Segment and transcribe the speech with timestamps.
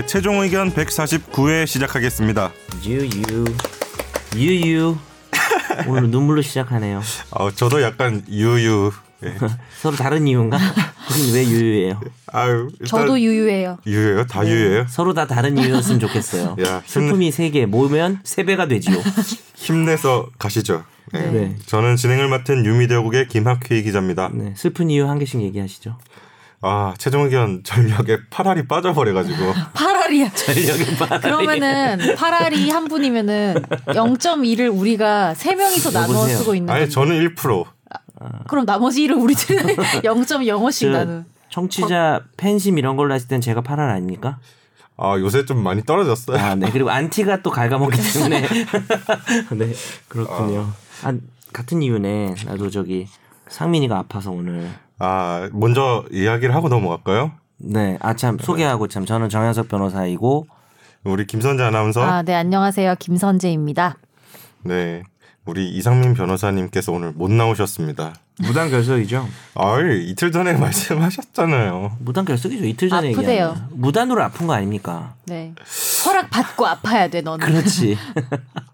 [0.00, 2.50] 네, 최종 의견 149회 시작하겠습니다.
[2.86, 3.44] 유유
[4.34, 4.96] 유유
[5.86, 7.02] 오늘 눈물로 시작하네요.
[7.32, 8.92] 아, 저도 약간 유유.
[9.24, 9.34] 예.
[9.78, 10.56] 서로 다른 이유인가?
[11.10, 12.00] 우린 왜 유유해요?
[12.28, 13.76] 아유, 저도 유유해요.
[13.86, 14.24] 유예요?
[14.26, 14.86] 다 유예요?
[14.88, 16.56] 서로 다 다른 이유였으면 좋겠어요.
[16.66, 18.96] 야, 슬픔이 세 개 모으면 세 배가 되지요.
[19.54, 20.82] 힘내서 가시죠.
[21.12, 21.30] 네.
[21.30, 21.56] 네.
[21.66, 24.30] 저는 진행을 맡은 유미대국의 김학휘 기자입니다.
[24.32, 25.98] 네, 슬픈 이유 한 개씩 얘기하시죠.
[26.62, 29.54] 아, 최종 의견 전력에 파랄이 빠져버려가지고.
[29.72, 30.30] 파랄이야.
[30.32, 36.36] 전력이 빠르 그러면은 파랄이 한 분이면은 0.2를 우리가 세 명이서 여보세요?
[36.38, 36.92] 쓰고 있는 아니, 건데.
[36.92, 37.64] 저는 1%.
[38.48, 39.56] 그럼 나머지 1을 우리들
[40.02, 41.24] 0.05씩 나누.
[41.48, 44.38] 청취자 팬심 이런 걸로 했을 땐 제가 8할 아닙니까?
[44.98, 46.38] 아, 요새 좀 많이 떨어졌어요.
[46.38, 46.70] 아, 네.
[46.70, 48.42] 그리고 안티가 또 갉아먹기 때문에.
[49.56, 49.72] 네,
[50.08, 50.70] 그렇군요.
[51.02, 51.14] 아,
[51.54, 52.34] 같은 이유네.
[52.44, 53.08] 나도 저기
[53.48, 54.68] 상민이가 아파서 오늘.
[55.00, 57.32] 아, 먼저 이야기를 하고 넘어갈까요?
[57.56, 60.46] 네, 아 참 소개하고 참 저는 정현석 변호사이고
[61.04, 62.02] 우리 김선재 아나운서.
[62.02, 62.94] 아, 네, 안녕하세요.
[62.98, 63.96] 김선재입니다.
[64.64, 65.02] 네.
[65.46, 68.12] 우리 이상민 변호사님께서 오늘 못 나오셨습니다.
[68.40, 69.28] 무단 결석이죠.
[69.54, 71.96] 아이, 이틀 전에 말씀하셨잖아요.
[72.00, 72.64] 무단 결석이죠.
[72.64, 73.48] 이틀 전에 아프대요.
[73.48, 75.14] 얘기한 무단으로 아픈 거 아닙니까?
[75.26, 75.54] 네.
[76.06, 77.44] 허락 받고 아파야 돼, 너는.
[77.46, 77.96] 그렇지.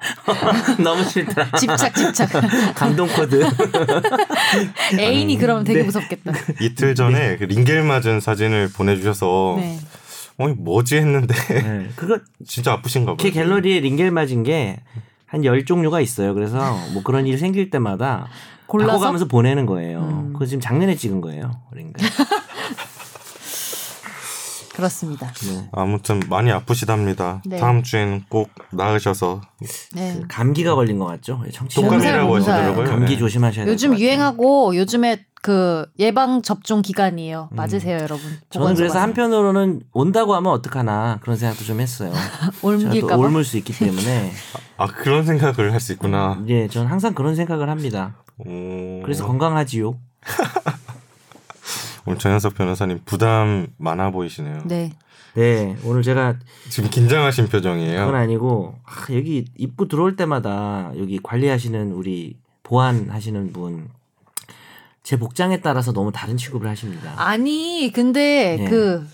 [0.82, 1.50] 너무 싫다.
[1.58, 2.30] 집착, 집착.
[2.74, 3.42] 감동 코드.
[4.98, 5.84] 애인이 그러면 되게 네.
[5.84, 6.32] 무섭겠다.
[6.60, 9.78] 이틀 전에 그 링겔 맞은 사진을 보내주셔서 네.
[10.38, 13.16] 어 뭐지 했는데 네, 그거 진짜 아프신가 봐요.
[13.18, 14.80] 제 갤러리에 링겔 맞은 게
[15.28, 16.34] 한 열 종류가 있어요.
[16.34, 18.28] 그래서 뭐 그런 일 생길 때마다
[18.66, 18.92] 골라서?
[18.92, 20.00] 바꿔가면서 보내는 거예요.
[20.00, 20.32] 음.
[20.32, 21.50] 그거 지금 작년에 찍은 거예요.
[21.72, 21.94] 링겔.
[24.74, 25.32] 그렇습니다.
[25.48, 25.68] 네.
[25.72, 27.40] 아무튼 많이 아프시답니다.
[27.46, 27.56] 네.
[27.56, 29.40] 다음 주에는 꼭 나으셔서
[29.94, 30.20] 네.
[30.28, 31.36] 감기가 걸린 것 같죠?
[31.80, 32.84] 몸살, 하시더라고요.
[32.84, 33.18] 감기 네.
[33.18, 33.72] 조심하셔야 돼요.
[33.72, 37.48] 요즘 유행하고 요즘에 그 예방 접종 기간이에요.
[37.52, 38.26] 맞으세요, 여러분.
[38.26, 38.38] 음.
[38.50, 42.12] 저는 그래서 보건소 한편으로는 온다고 하면 어떡하나 그런 생각도 좀 했어요.
[42.60, 43.16] 옮길까 봐.
[43.16, 44.32] 옮을 수 있기 때문에
[44.76, 46.42] 아 그런 생각을 할 수 있구나.
[46.48, 48.16] 예, 저는 항상 그런 생각을 합니다.
[48.38, 48.48] 오.
[48.48, 49.02] 음.
[49.02, 49.98] 그래서 건강하지요.
[52.06, 54.62] 오늘 전현석 변호사님 부담 많아 보이시네요.
[54.64, 54.92] 네.
[55.34, 56.36] 네, 오늘 제가
[56.70, 58.06] 지금 긴장하신 표정이에요.
[58.06, 63.90] 그건 아니고 아, 여기 입구 들어올 때마다 여기 관리하시는 우리 보안하시는 분.
[65.02, 67.12] 제 복장에 따라서 너무 다른 취급을 하십니다.
[67.16, 68.68] 아니, 근데 네.
[68.68, 69.06] 그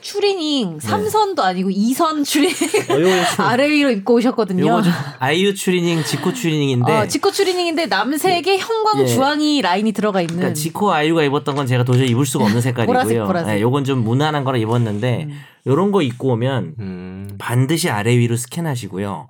[0.00, 4.82] 추리닝 3선도 아니고 2선 추리닝 어, 아래 위로 입고 오셨거든요.
[5.18, 9.06] 아이유 추리닝, 지코 추리닝인데 어, 지코 추리닝인데 남색에 형광 예.
[9.06, 12.94] 주황이 라인이 들어가 있는 그러니까 지코 아이유가 입었던 건 제가 도저히 입을 수가 없는 색깔이고요.
[12.94, 13.54] 보라색, 보라색.
[13.54, 15.28] 네, 요건 좀 무난한 거라 입었는데
[15.66, 17.30] 요런 거 입고 오면 음.
[17.38, 19.28] 반드시 아래 위로 스캔하시고요.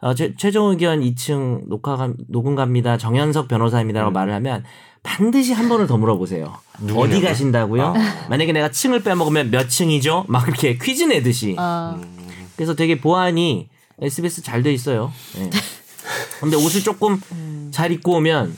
[0.00, 2.96] 어, 최, 최종 의견 2층 녹화 감, 녹음 갑니다.
[2.96, 3.48] 정현석 음.
[3.48, 4.64] 변호사입니다라고 말을 하면
[5.02, 6.54] 반드시 한 번을 더 물어보세요.
[6.80, 7.16] 누구냐고요?
[7.16, 7.82] 어디 가신다고요?
[7.96, 8.26] 아.
[8.28, 10.26] 만약에 내가 층을 빼먹으면 몇 층이죠?
[10.28, 11.56] 막 이렇게 퀴즈 내듯이.
[11.58, 11.98] 아,
[12.56, 13.68] 그래서 되게 보안이
[14.00, 15.12] SBS 잘 돼 있어요.
[15.38, 15.50] 예.
[16.40, 17.20] 근데 옷을 조금
[17.72, 18.56] 잘 입고 오면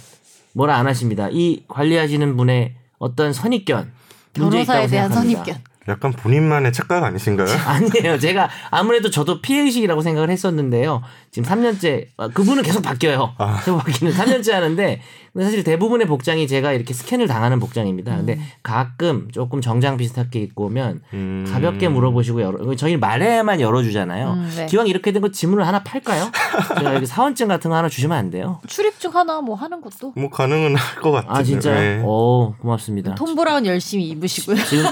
[0.52, 1.28] 뭐라 안 하십니다.
[1.30, 3.90] 이 관리하시는 분의 어떤 선입견
[4.34, 5.44] 문제 변호사에 있다고 대한 생각합니다.
[5.44, 5.69] 선입견.
[5.88, 7.48] 약간 본인만의 착각 아니신가요?
[7.66, 8.18] 아니에요.
[8.18, 11.02] 제가 아무래도 저도 피해 의식이라고 생각을 했었는데요.
[11.30, 13.32] 지금 3년째 아, 그분은 계속 바뀌어요.
[13.38, 13.56] 아.
[13.64, 15.00] 계속 바뀌는 3년째 하는데
[15.32, 18.16] 근데 사실 대부분의 복장이 제가 이렇게 스캔을 당하는 복장입니다.
[18.16, 21.48] 근데 가끔 조금 정장 비슷하게 입고 오면 음.
[21.52, 24.32] 가볍게 물어보시고 열어 저희 말해야만 열어주잖아요.
[24.32, 24.66] 음, 네.
[24.66, 26.30] 기왕 이렇게 된 거 지문을 하나 팔까요?
[26.78, 28.58] 제가 여기 사원증 같은 거 하나 주시면 안 돼요?
[28.66, 31.38] 출입증 하나 뭐 하는 것도 뭐 가능은 할 것 같은데.
[31.38, 31.74] 아 진짜요?
[31.78, 32.02] 네.
[32.04, 33.14] 오 고맙습니다.
[33.14, 34.56] 톰 브라운 열심히 입으시고요.
[34.64, 34.84] 지금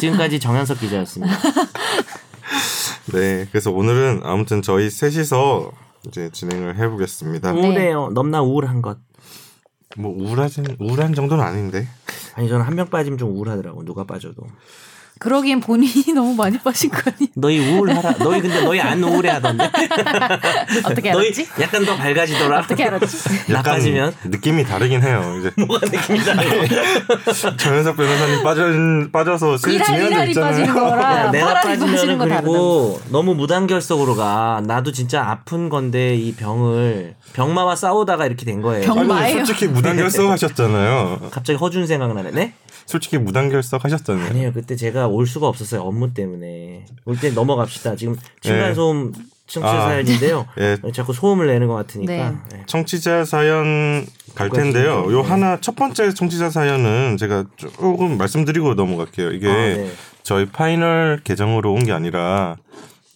[0.00, 1.34] 지금까지 정현석 기자였습니다.
[3.12, 3.46] 네.
[3.50, 5.72] 그래서 오늘은 아무튼 저희 셋이서
[6.08, 7.52] 이제 진행을 해보겠습니다.
[7.52, 8.10] 우울해요.
[8.10, 8.98] 넘나 우울한 것.
[9.96, 11.86] 뭐 우울하진 우울한 정도는 아닌데.
[12.34, 14.42] 아니 저는 한 명 빠지면 좀 우울하더라고 누가 빠져도.
[15.22, 17.28] 그러기엔 본인이 너무 많이 빠진 거 아니?
[17.36, 18.14] 너희 우울하라.
[18.18, 19.70] 너희 근데 너희 안 우울해하던데.
[20.84, 21.46] 어떻게 알았지?
[21.60, 22.58] 약간 더 밝아지더라.
[22.58, 23.46] 어떻게 알았지?
[23.52, 25.36] 나 빠지면 느낌이 다르긴 해요.
[25.38, 26.34] 이제 뭐가 느낌이다.
[27.56, 28.64] 전현석 변호사님 빠져
[29.12, 31.30] 빠져서 실 이랄 중요한 데 이랄이 빠지는 있잖아요.
[31.30, 32.18] 내가 빠지면.
[32.18, 34.60] 그리고 너무 무단결석으로 가.
[34.66, 38.84] 나도 진짜 아픈 건데 이 병을 병마와 싸우다가 이렇게 된 거예요.
[38.84, 39.44] 병- 아니, 마예요.
[39.44, 41.28] 솔직히 무단결석 하셨잖아요.
[41.30, 42.32] 갑자기 허준 생각나네.
[42.32, 42.54] 네?
[42.86, 44.26] 솔직히 무단결석 하셨잖아요.
[44.30, 44.52] 아니에요.
[44.52, 45.82] 그때 제가 올 수가 없었어요.
[45.82, 46.84] 업무 때문에.
[47.04, 47.96] 올 때 넘어갑시다.
[47.96, 49.12] 지금 층간 소음
[49.46, 49.80] 청취자 아.
[49.88, 50.46] 사연인데요.
[50.58, 50.76] 예.
[50.92, 52.12] 자꾸 소음을 내는 것 같으니까.
[52.12, 52.36] 네.
[52.52, 52.62] 네.
[52.66, 55.06] 청취자 사연 갈 텐데요.
[55.06, 55.12] 네.
[55.14, 59.30] 요 하나 첫 번째 청취자 사연은 제가 조금 말씀드리고 넘어갈게요.
[59.32, 59.90] 이게 아, 네.
[60.22, 62.56] 저희 final 계정으로 온 게 아니라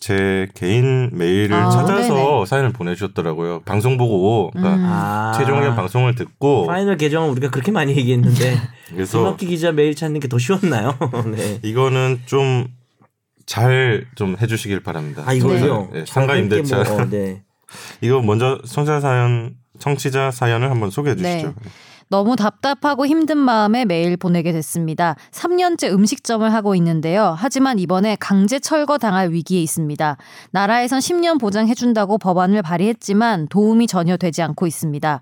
[0.07, 2.47] 제 개인 메일을 아, 찾아서 네네.
[2.47, 3.63] 사연을 보내주셨더라고요.
[3.65, 4.85] 방송 보고 그러니까 음.
[4.87, 5.33] 아.
[5.37, 8.57] 최종 의견 방송을 듣고 final 계정은 우리가 그렇게 많이 얘기했는데
[8.95, 10.97] 그래서 김학기 기자 메일 찾는 게 더 쉬웠나요?
[11.35, 11.59] 네.
[11.63, 12.69] 이거는 좀
[13.47, 15.23] 잘 좀 해주시길 바랍니다.
[15.27, 15.89] 아 이걸요.
[15.93, 16.83] 네, 상가 짧게 임대차.
[16.85, 17.43] 뭐, 어, 네.
[18.01, 21.47] 이거 먼저 청취자 사연 청취자 사연을 한번 소개해 주시죠.
[21.49, 21.55] 네.
[22.09, 25.17] 너무 답답하고 힘든 마음에 메일 보내게 됐습니다.
[25.33, 27.35] 3년째 음식점을 하고 있는데요.
[27.37, 30.17] 하지만 이번에 강제 철거 당할 위기에 있습니다.
[30.53, 35.21] 나라에선 10년 보장해준다고 법안을 발의했지만 도움이 전혀 되지 않고 있습니다.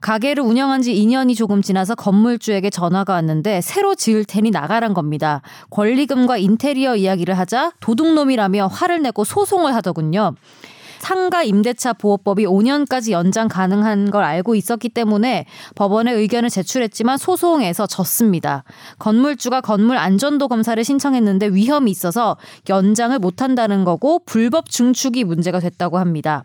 [0.00, 5.42] 가게를 운영한 지 2년이 조금 지나서 건물주에게 전화가 왔는데 새로 지을 테니 나가란 겁니다.
[5.68, 10.34] 권리금과 인테리어 이야기를 하자 도둑놈이라며 화를 내고 소송을 하더군요.
[11.00, 18.64] 상가 임대차 보호법이 5년까지 연장 가능한 걸 알고 있었기 때문에 법원에 의견을 제출했지만 소송에서 졌습니다.
[18.98, 22.36] 건물주가 건물 안전도 검사를 신청했는데 위험이 있어서
[22.68, 26.44] 연장을 못 한다는 거고 불법 증축이 문제가 됐다고 합니다.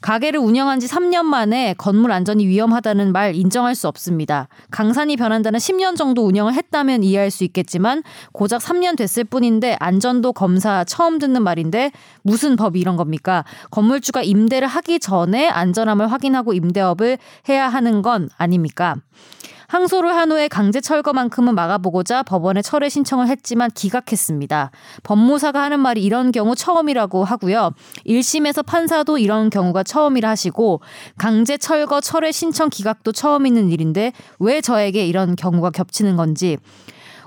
[0.00, 4.48] 가게를 운영한 지 3년 만에 건물 안전이 위험하다는 말 인정할 수 없습니다.
[4.70, 8.02] 강산이 변한다는 10년 정도 운영을 했다면 이해할 수 있겠지만
[8.32, 13.44] 고작 3년 됐을 뿐인데 안전도 검사 처음 듣는 말인데 무슨 법이 이런 겁니까?
[13.70, 17.18] 건물 주가 임대를 하기 전에 안전함을 확인하고 임대업을
[17.48, 18.96] 해야 하는 건 아닙니까?
[19.72, 24.70] 항소를 한 후에 강제 철거만큼은 막아보고자 법원에 철회 신청을 했지만 기각했습니다.
[25.02, 27.70] 법무사가 하는 말이 이런 경우 처음이라고 하고요.
[28.06, 30.82] 1심에서 판사도 이런 경우가 처음이라 하시고
[31.16, 36.58] 강제 철거 철회 신청 기각도 처음 있는 일인데 왜 저에게 이런 경우가 겹치는 건지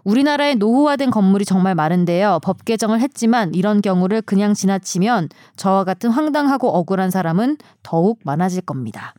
[0.06, 2.40] 우리나라의 노후화된 건물이 정말 많은데요.
[2.44, 9.14] 법 개정을 했지만 이런 경우를 그냥 지나치면 저와 같은 황당하고 억울한 사람은 더욱 많아질 겁니다.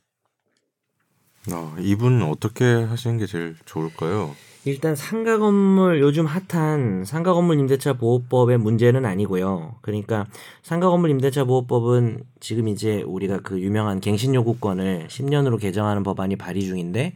[1.53, 4.35] 어, 이분 어떻게 하시는 게 제일 좋을까요?
[4.65, 9.77] 일단 상가 건물 요즘 핫한 상가 건물 임대차 보호법의 문제는 아니고요.
[9.81, 10.27] 그러니까
[10.65, 16.63] 상가 건물 임대차 보호법은 지금 이제 우리가 그 유명한 갱신 요구권을 10년으로 개정하는 법안이 발의
[16.63, 17.15] 중인데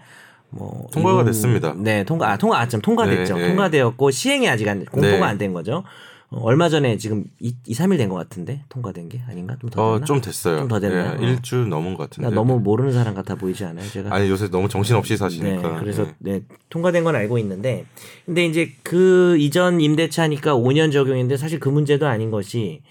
[0.51, 1.75] 뭐 통과가 이분- 됐습니다.
[1.77, 3.35] 네, 통과 아 통과 아참 통과됐죠.
[3.35, 3.49] 네, 네.
[3.49, 5.23] 통과되었고 시행이 아직 안 공포가 네.
[5.23, 5.85] 안된 거죠.
[6.33, 9.57] 어, 얼마 전에 지금 2, 2 3일 된 것 같은데 통과된 게 아닌가?
[9.61, 10.05] 좀더 어, 됐나?
[10.07, 10.59] 좀 됐어요.
[10.59, 11.19] 좀 더 됐나요?
[11.21, 12.29] 네, 일주 넘은 것 같은데.
[12.29, 13.89] 나 너무 모르는 사람 같아 보이지 않아요?
[13.89, 15.69] 제가 아니 요새 너무 정신 없이 사시니까.
[15.73, 16.33] 네, 그래서 네.
[16.39, 17.85] 네, 통과된 건 알고 있는데,
[18.27, 22.83] 근데 이제 그 이전 임대차니까 5년 적용인데 사실 그 문제도 아닌 것이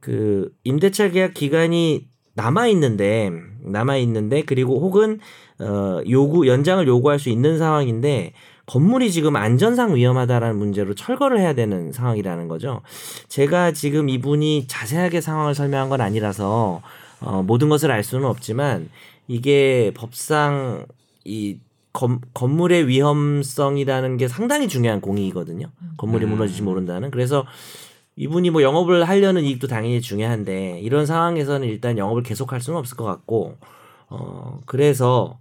[0.00, 3.30] 그 임대차 계약 기간이 남아 있는데
[3.64, 5.20] 남아 있는데 그리고 혹은
[5.58, 8.32] 어 요구 연장을 요구할 수 있는 상황인데
[8.66, 12.80] 건물이 지금 안전상 위험하다라는 문제로 철거를 해야 되는 상황이라는 거죠.
[13.28, 16.80] 제가 지금 이분이 자세하게 상황을 설명한 건 아니라서
[17.20, 18.88] 어, 모든 것을 알 수는 없지만
[19.28, 20.86] 이게 법상
[21.24, 21.58] 이
[21.92, 25.66] 건, 건물의 위험성이라는 게 상당히 중요한 공익이거든요.
[25.98, 26.30] 건물이 음.
[26.30, 27.10] 무너질지 모른다는.
[27.10, 27.44] 그래서
[28.16, 33.04] 이분이 뭐 영업을 하려는 이익도 당연히 중요한데 이런 상황에서는 일단 영업을 계속할 수는 없을 것
[33.04, 33.56] 같고
[34.08, 35.38] 어 그래서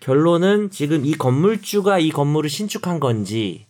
[0.00, 3.66] 결론은 지금 이 건물주가 이 건물을 신축한 건지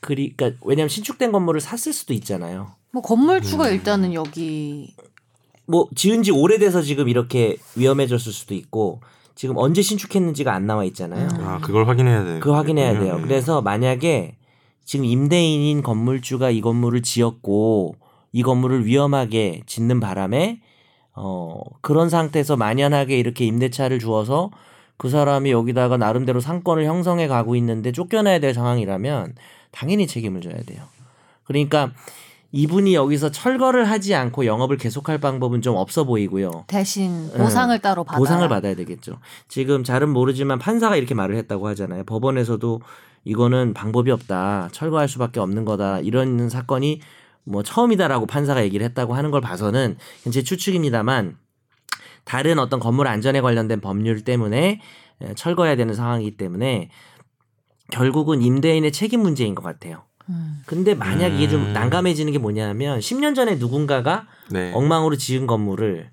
[0.00, 2.72] 그러니까 왜냐하면 신축된 건물을 샀을 수도 있잖아요.
[2.92, 4.94] 뭐 건물주가 일단은 여기
[5.66, 9.00] 뭐 지은 지 오래돼서 지금 이렇게 위험해졌을 수도 있고
[9.34, 11.28] 지금 언제 신축했는지가 안 나와 있잖아요.
[11.40, 12.38] 아 그걸 확인해야 돼.
[12.38, 13.16] 그거 확인해야 돼요.
[13.16, 13.22] 네.
[13.22, 14.37] 그래서 만약에
[14.88, 17.96] 지금 임대인인 건물주가 이 건물을 지었고
[18.32, 20.62] 이 건물을 위험하게 짓는 바람에
[21.12, 24.50] 어 그런 상태에서 만연하게 이렇게 임대차를 주어서
[24.96, 29.34] 그 사람이 여기다가 나름대로 상권을 형성해 가고 있는데 쫓겨나야 될 상황이라면
[29.72, 30.80] 당연히 책임을 져야 돼요.
[31.44, 31.92] 그러니까
[32.52, 36.64] 이분이 여기서 철거를 하지 않고 영업을 계속할 방법은 좀 없어 보이고요.
[36.66, 37.36] 대신 네.
[37.36, 39.18] 보상을 따로 받아 보상을 받아야 되겠죠.
[39.48, 42.04] 지금 잘은 모르지만 판사가 이렇게 말을 했다고 하잖아요.
[42.04, 42.80] 법원에서도
[43.28, 44.70] 이거는 방법이 없다.
[44.72, 46.00] 철거할 수밖에 없는 거다.
[46.00, 47.02] 이런 사건이
[47.44, 49.98] 뭐 처음이다라고 판사가 얘기를 했다고 하는 걸 봐서는
[50.32, 51.36] 제 추측입니다만
[52.24, 54.80] 다른 어떤 건물 안전에 관련된 법률 때문에
[55.20, 56.90] 에, 철거해야 되는 상황이기 때문에
[57.90, 60.04] 결국은 임대인의 책임 문제인 것 같아요.
[60.30, 60.62] 음.
[60.64, 61.72] 근데 만약 이게 좀 음.
[61.74, 64.72] 난감해지는 게 뭐냐면 10년 전에 누군가가 네.
[64.72, 66.10] 엉망으로 지은 건물을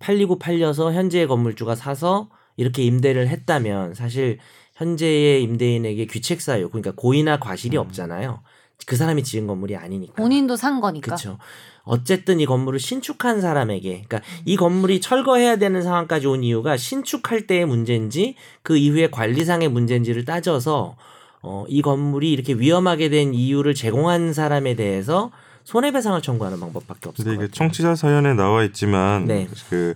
[0.00, 4.38] 팔리고 팔려서 현재의 건물주가 사서 이렇게 임대를 했다면 사실
[4.74, 8.40] 현재의 임대인에게 귀책 사유 그러니까 고의나 과실이 없잖아요.
[8.86, 10.14] 그 사람이 지은 건물이 아니니까.
[10.14, 11.38] 본인도 산 거니까 그렇죠.
[11.84, 17.66] 어쨌든 이 건물을 신축한 사람에게 그러니까 이 건물이 철거해야 되는 상황까지 온 이유가 신축할 때의
[17.66, 20.96] 문제인지 그 이후에 관리상의 문제인지를 따져서
[21.42, 25.30] 어, 이 건물이 이렇게 위험하게 된 이유를 제공한 사람에 대해서
[25.64, 27.52] 손해배상을 청구하는 방법밖에 없을 근데 것 이게.
[27.52, 29.48] 청취자 사연에 나와 있지만 네.
[29.68, 29.94] 그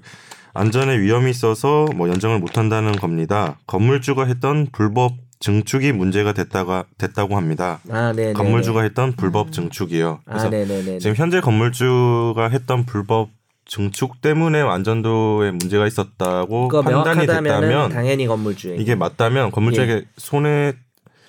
[0.57, 3.59] 안전에 위험이 있어서 뭐 연장을 못 한다는 겁니다.
[3.67, 7.81] 건물주가 했던 불법 증축이 문제가 됐다가 됐다고 합니다.
[7.91, 8.33] 아, 네, 네.
[8.33, 8.87] 건물주가 네.
[8.87, 10.21] 했던 불법 증축이요.
[10.25, 10.99] 그래서 아, 네, 네, 네.
[10.99, 13.29] 지금 현재 건물주가 했던 불법
[13.67, 20.73] 증축 때문에 안전도에 문제가 있었다고 판단이 됐다면 당연히 건물주에게 이게 맞다면 건물주에게 손해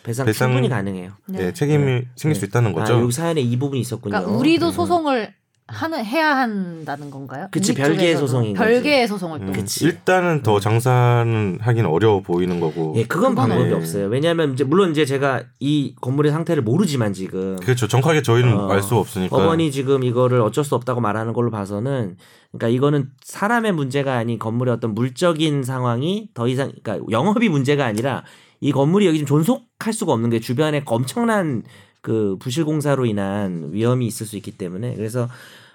[0.03, 1.11] 배상, 배상- 충분히 가능해요.
[1.27, 2.95] 네, 책임이 생길 수 있다는 거죠.
[2.95, 4.11] 아, 여기 사연에 이 부분이 있었군요.
[4.11, 5.33] 그러니까 우리도 소송을
[5.67, 7.49] 하는 해야 한다는 건가요?
[7.51, 8.15] 그치, 별개의.
[8.15, 8.63] 소송인 거지.
[8.63, 9.45] 별개의 소송을 또.
[9.47, 9.83] 음, 그치.
[9.83, 12.93] 일단은 더 장사는 하긴 어려워 보이는 거고.
[12.95, 13.73] 예, 그건 방법이 네.
[13.73, 14.07] 없어요.
[14.07, 17.87] 왜냐하면 이제 물론 이제 제가 이 건물의 상태를 모르지만 지금 그렇죠.
[17.87, 19.35] 정확하게 저희는 어, 알 수가 없으니까.
[19.35, 22.15] 법원이 지금 이거를 어쩔 수 없다고 말하는 걸로 봐서는
[22.53, 28.23] 그러니까 이거는 사람의 문제가 아닌 건물의 어떤 물적인 상황이 더 이상 그러니까 영업이 문제가 아니라
[28.61, 31.63] 이 건물이 여기 지금 존속할 수가 없는 게 주변에 엄청난
[32.01, 35.27] 그 부실 공사로 인한 위험이 있을 수 있기 때문에 그래서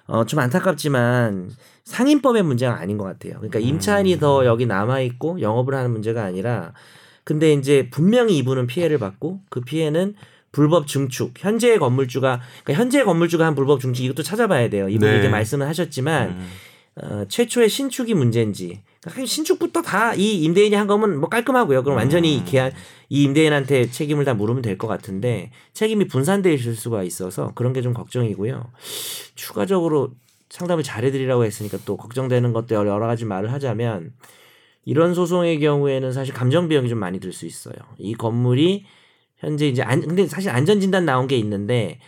[0.06, 1.50] 어 좀 안타깝지만
[1.84, 3.34] 상인법의 문제가 아닌 것 같아요.
[3.34, 6.72] 그러니까 임차인이 더 여기 남아 있고 영업을 하는 문제가 아니라
[7.24, 10.14] 근데 이제 분명히 이분은 피해를 받고 그 피해는
[10.50, 14.88] 불법 증축 현재 건물주가 그러니까 현재 건물주가 한 불법 증축 이것도 찾아봐야 돼요.
[14.88, 15.14] 이분이 네.
[15.14, 16.48] 이렇게 말씀을 하셨지만 음.
[16.96, 18.82] 어, 최초의 신축이 문제인지
[19.26, 21.82] 신축부터 다 이 임대인이 한 거면 뭐 깔끔하고요.
[21.82, 22.44] 그럼 완전히 음.
[22.46, 22.72] 계약
[23.08, 27.82] 이 임대인한테 책임을 다 물으면 될 것 같은데 책임이 분산돼 있을 수가 있어서 그런 게
[27.82, 28.70] 좀 걱정이고요.
[29.34, 30.10] 추가적으로
[30.50, 34.12] 상담을 잘해드리라고 했으니까 또 걱정되는 것도 여러 가지 말을 하자면
[34.84, 37.74] 이런 소송의 경우에는 사실 감정 비용이 좀 많이 들 수 있어요.
[37.98, 38.84] 이 건물이
[39.38, 41.98] 현재 이제 안 근데 사실 안전 진단 나온 게 있는데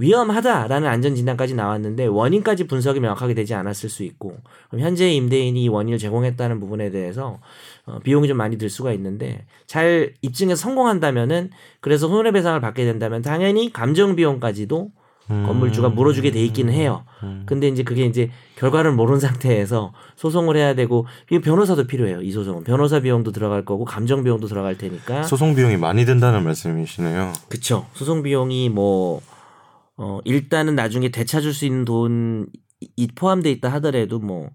[0.00, 4.38] 위험하다라는 안전 진단까지 나왔는데 원인까지 분석이 명확하게 되지 않았을 수 있고
[4.70, 7.38] 그럼 현재 임대인이 이 원인을 제공했다는 부분에 대해서
[7.86, 13.72] 어, 비용이 좀 많이 들 수가 있는데 잘 입증해서 성공한다면은 그래서 손해배상을 받게 된다면 당연히
[13.72, 14.90] 감정 비용까지도
[15.30, 15.44] 음.
[15.46, 17.04] 건물주가 물어주게 돼 있기는 해요.
[17.22, 17.44] 음.
[17.46, 22.22] 근데 이제 그게 이제 결과를 모르는 상태에서 소송을 해야 되고 이게 변호사도 필요해요.
[22.22, 25.22] 이 소송은 변호사 비용도 들어갈 거고 감정 비용도 들어갈 테니까.
[25.22, 27.32] 소송 비용이 많이 든다는 말씀이시네요.
[27.48, 27.86] 그쵸.
[27.94, 29.20] 소송 비용이 뭐,
[30.02, 32.46] 어, 일단은 나중에 되찾을 수 있는 돈이
[33.14, 34.48] 포함돼 있다 하더라도 뭐,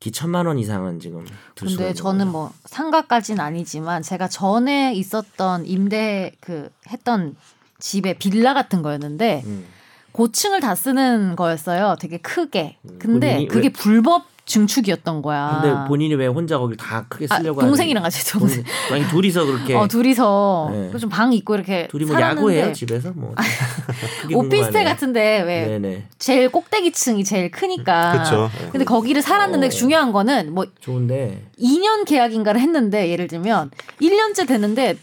[0.00, 2.28] 기천만 원 이상은 지금 근데 저는.
[2.28, 7.36] 뭐 상가까지는 아니지만 제가 전에 있었던 임대 그 했던
[7.78, 9.66] 집에 빌라 같은 거였는데 음.
[10.12, 11.96] 고층을 다 쓰는 거였어요.
[12.00, 12.78] 되게 크게.
[12.98, 15.60] 근데 본인이 그게 왜- 불법 증축이었던 거야.
[15.62, 18.62] 근데 본인이 왜 혼자 거길 다 크게 아, 쓰려고 동생이랑 하는- 같이 동생.
[18.64, 18.94] 동생.
[18.94, 20.98] 아니 둘이서 그렇게 어 둘이서 네.
[20.98, 23.34] 좀방 있고 이렇게 둘이 뭐 야구해요 집에서 뭐
[24.34, 24.84] 오피스텔.
[24.84, 28.12] 같은데 왜 네네 제일 꼭대기층이 제일 크니까.
[28.12, 28.50] 그렇죠.
[28.72, 29.70] 근데 거기를 살았는데 어.
[29.70, 33.70] 중요한 거는 뭐 좋은데 2년 계약인가를 했는데 예를 들면
[34.02, 34.96] 1년째 됐는데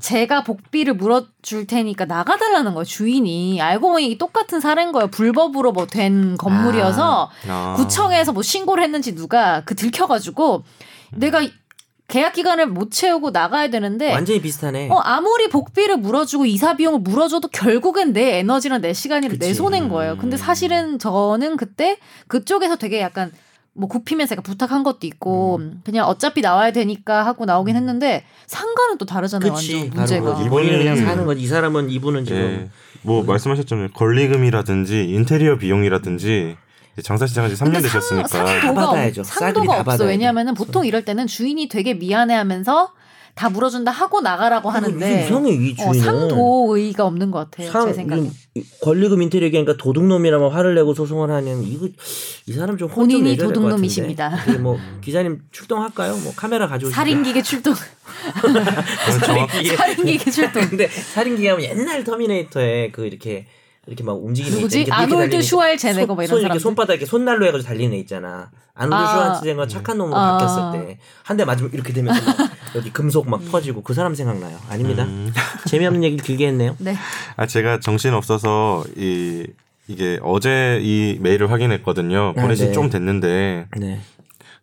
[0.00, 6.36] 제가 복비를 물어줄 테니까 나가달라는 거예요 주인이 알고 보니 똑같은 사례인 거예요 불법으로 뭐 된
[6.36, 7.74] 건물이어서 아.
[7.76, 10.64] 구청에서 뭐 신고를 했는지 누가 그 들켜가지고
[11.12, 11.40] 내가
[12.08, 14.88] 계약 기간을 못 채우고 나가야 되는데 완전히 비슷하네.
[14.90, 19.54] 어 아무리 복비를 물어주고 이사 비용을 물어줘도 결국엔 내 에너지랑 내 시간이랑 내.
[19.54, 20.12] 손해인 거예요.
[20.12, 20.18] 음.
[20.18, 21.98] 근데 사실은 저는 그때
[22.28, 23.32] 그쪽에서 되게 약간
[23.76, 25.80] 뭐 굽히면서 제가 부탁한 것도 있고 음.
[25.84, 29.52] 그냥 어차피 나와야 되니까 하고 나오긴 했는데 상가는 또 다르잖아요.
[29.52, 29.74] 그치.
[29.94, 30.34] 완전 문제가.
[30.36, 31.42] 이번에는- 본인은 그냥 사는 거지.
[31.42, 32.70] 이 사람은 이분은 지금 예.
[33.02, 33.88] 뭐 말씀하셨잖아요.
[33.94, 36.56] 권리금이라든지 인테리어 비용이라든지
[37.02, 38.28] 장사 시작한 지 3년 근데 되셨으니까.
[38.28, 39.84] 상, 상도가, 상도가 다 없어.
[39.84, 40.52] 받아야 왜냐하면 돼.
[40.54, 42.92] 보통 이럴 때는 주인이 되게 미안해하면서
[43.34, 46.00] 다 물어준다 하고 나가라고 하는데 이상해 이 어, 주인은.
[46.04, 47.70] 상도의가 없는 것 같아요.
[47.70, 48.30] 상- 제 생각에.
[48.54, 51.88] 이- 권리금 인테리어 그러니까 도둑놈이라면 화를 내고 소송을 하는 이거
[52.46, 54.38] 이 사람 좀 본인이 도둑놈이십니다.
[54.60, 56.16] 뭐 기자님 출동할까요?
[56.18, 56.94] 뭐 카메라 가져오시죠.
[56.94, 57.74] 살인기계 출동.
[58.40, 58.64] 저는
[59.24, 60.68] 정확, 살인기계 출동.
[60.68, 63.46] 근데 살인기계 하면 옛날 터미네이터에 그 이렇게
[63.86, 64.86] 이렇게 막 움직이는 누구지?
[64.90, 66.60] 아놀드 슈왈제네거 손- 뭐 이런 손 이렇게 사람들.
[66.60, 68.50] 손바닥 이렇게 손난로 해가지고 달리는 애 있잖아.
[68.74, 69.34] 아놀드 아.
[69.34, 70.38] 슈왈제네거 착한 놈으로 아.
[70.38, 72.14] 바뀌었을 때 한 대 맞으면 이렇게 되면
[72.74, 74.58] 여기 금속 막 터지고 그 사람 생각나요.
[74.68, 75.04] 아닙니다.
[75.04, 75.32] 음.
[75.66, 76.76] 재미없는 얘기를 길게 했네요.
[76.78, 76.96] 네.
[77.36, 79.46] 아 제가 정신 없어서 이
[79.86, 82.34] 이게 어제 이 메일을 확인했거든요.
[82.36, 82.72] 아, 보내신 네.
[82.72, 84.00] 좀 됐는데 네.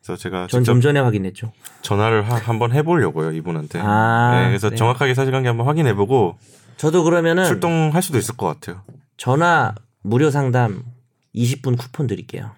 [0.03, 1.51] 그래서 제가 전 좀 전에 확인했죠.
[1.84, 3.80] 전화를 하- 한번 해보려고요 이분한테.
[3.84, 4.75] 아, 네, 그래서 네.
[4.75, 6.38] 정확하게 사실관계 한번 확인해보고
[6.77, 8.82] 저도 그러면은 출동할 수도 있을 것 같아요.
[9.18, 10.84] 전화 무료 상담
[11.36, 12.51] 20분 쿠폰 드릴게요.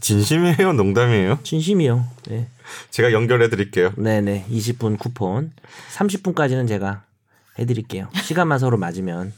[0.00, 1.38] 진심이에요, 농담이에요?
[1.42, 2.04] 진심이요.
[2.28, 2.46] 네.
[2.90, 3.92] 제가 연결해 드릴게요.
[3.96, 4.46] 네네.
[4.50, 5.52] 20분 쿠폰.
[5.94, 7.02] 30분까지는 제가
[7.58, 8.08] 해드릴게요.
[8.22, 9.32] 시간만 서로 맞으면.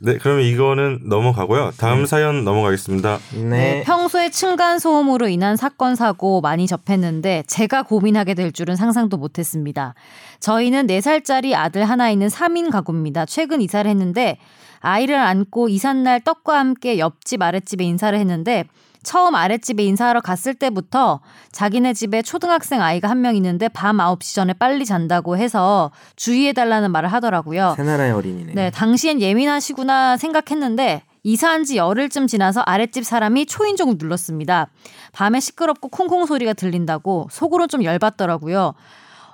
[0.00, 1.72] 네, 그러면 이거는 넘어가고요.
[1.76, 3.20] 다음 사연 넘어가겠습니다.
[3.34, 3.82] 네, 네.
[3.84, 9.94] 평소에 층간 소음으로 인한 사건 사고 많이 접했는데 제가 고민하게 될 줄은 상상도 못했습니다.
[10.40, 13.26] 저희는 4살짜리 아들 하나 있는 3인 가구입니다.
[13.26, 14.38] 최근 이사를 했는데
[14.80, 18.64] 아이를 안고 이삿날 떡과 함께 옆집 아랫집에 인사를 했는데
[19.02, 21.20] 처음 아랫집에 인사하러 갔을 때부터
[21.52, 27.10] 자기네 집에 초등학생 아이가 한 명 있는데 밤 9시 전에 빨리 잔다고 해서 주의해달라는 말을
[27.12, 27.74] 하더라고요.
[27.76, 28.52] 새나라의 어린이네.
[28.54, 34.68] 네, 당시엔 예민하시구나 생각했는데 이사한 지 열흘쯤 지나서 아랫집 사람이 초인종을 눌렀습니다.
[35.12, 38.72] 밤에 시끄럽고 쿵쿵 소리가 들린다고 속으로 좀 열받더라고요.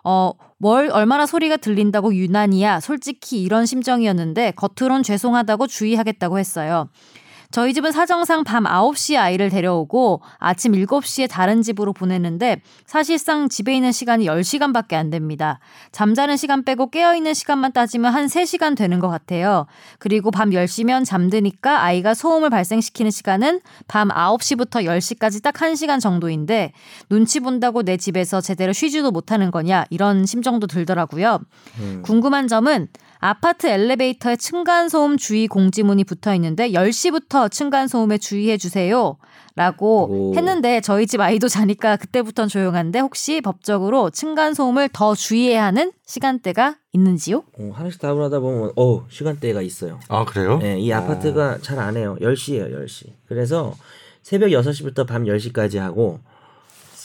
[0.03, 2.81] 어, 뭘 얼마나 소리가 들린다고 유난이야.
[2.81, 6.89] 솔직히 이런 심정이었는데 겉으론 죄송하다고 주의하겠다고 했어요.
[7.57, 13.93] 저희 집은 사정상 밤 9시에 아이를 데려오고 아침 7시에 다른 집으로 보내는데 사실상 집에 있는
[13.93, 15.59] 시간이 10시간밖에 안 됩니다.
[15.91, 19.65] 잠자는 시간 빼고 깨어있는 시간만 따지면 한 3시간 되는 것 같아요.
[19.99, 26.73] 그리고 밤 10시면 잠드니까 아이가 소음을 발생시키는 시간은 밤 9시부터 10시까지 딱 1시간 정도인데
[27.09, 31.39] 눈치 본다고 내 집에서 제대로 쉬지도 못하는 거냐 이런 심정도 들더라고요.
[31.79, 32.03] 음.
[32.05, 39.17] 궁금한 점은 아파트 엘리베이터에 층간소음 주의 공지문이 붙어 있는데 10시부터 층간소음에 주의해 주세요.
[39.55, 40.35] 라고 오.
[40.37, 47.43] 했는데 저희 집 아이도 자니까 그때부터는 조용한데 혹시 법적으로 층간소음을 더 주의해야 하는 시간대가 있는지요?
[47.59, 49.99] 어, 하나씩 답을 하다 보면 어 시간대가 있어요.
[50.09, 50.59] 아 그래요?
[50.59, 52.19] 네, 이 아파트가 잘 안 해요.
[52.21, 53.07] 10시예요, 10시.
[53.27, 53.73] 그래서
[54.23, 56.21] 새벽 6시부터 밤 10시까지 하고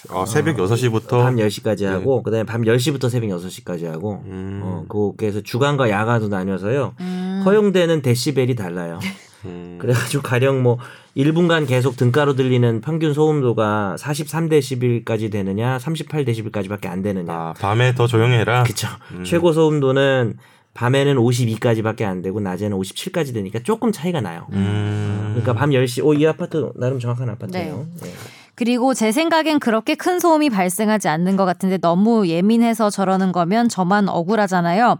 [0.09, 4.61] 아, 새벽 6시부터 밤 10시까지 하고 그다음에 밤 10시부터 새벽 6시까지 하고 음.
[4.63, 6.95] 어, 그래서 주간과 야간도 나뉘어서요.
[6.99, 7.41] 음.
[7.45, 8.99] 허용되는 데시벨이 달라요.
[9.45, 9.77] 음.
[9.81, 10.77] 그래가지고 가령 뭐
[11.17, 17.33] 1분간 계속 등가로 들리는 평균 소음도가 43데시벨까지 되느냐, 38데시벨까지밖에 안 되느냐.
[17.33, 18.63] 아, 밤에 더 조용해라.
[18.63, 18.87] 그쵸.
[19.25, 20.37] 최고 소음도는
[20.73, 24.47] 밤에는 52까지밖에 안 되고 낮에는 57까지 되니까 조금 차이가 나요.
[24.53, 25.31] 음.
[25.31, 27.85] 그러니까 밤 10시, 오, 이 아파트 나름 정확한 아파트예요.
[28.01, 28.09] 네.
[28.55, 34.09] 그리고 제 생각엔 그렇게 큰 소음이 발생하지 않는 것 같은데 너무 예민해서 저러는 거면 저만
[34.09, 34.97] 억울하잖아요.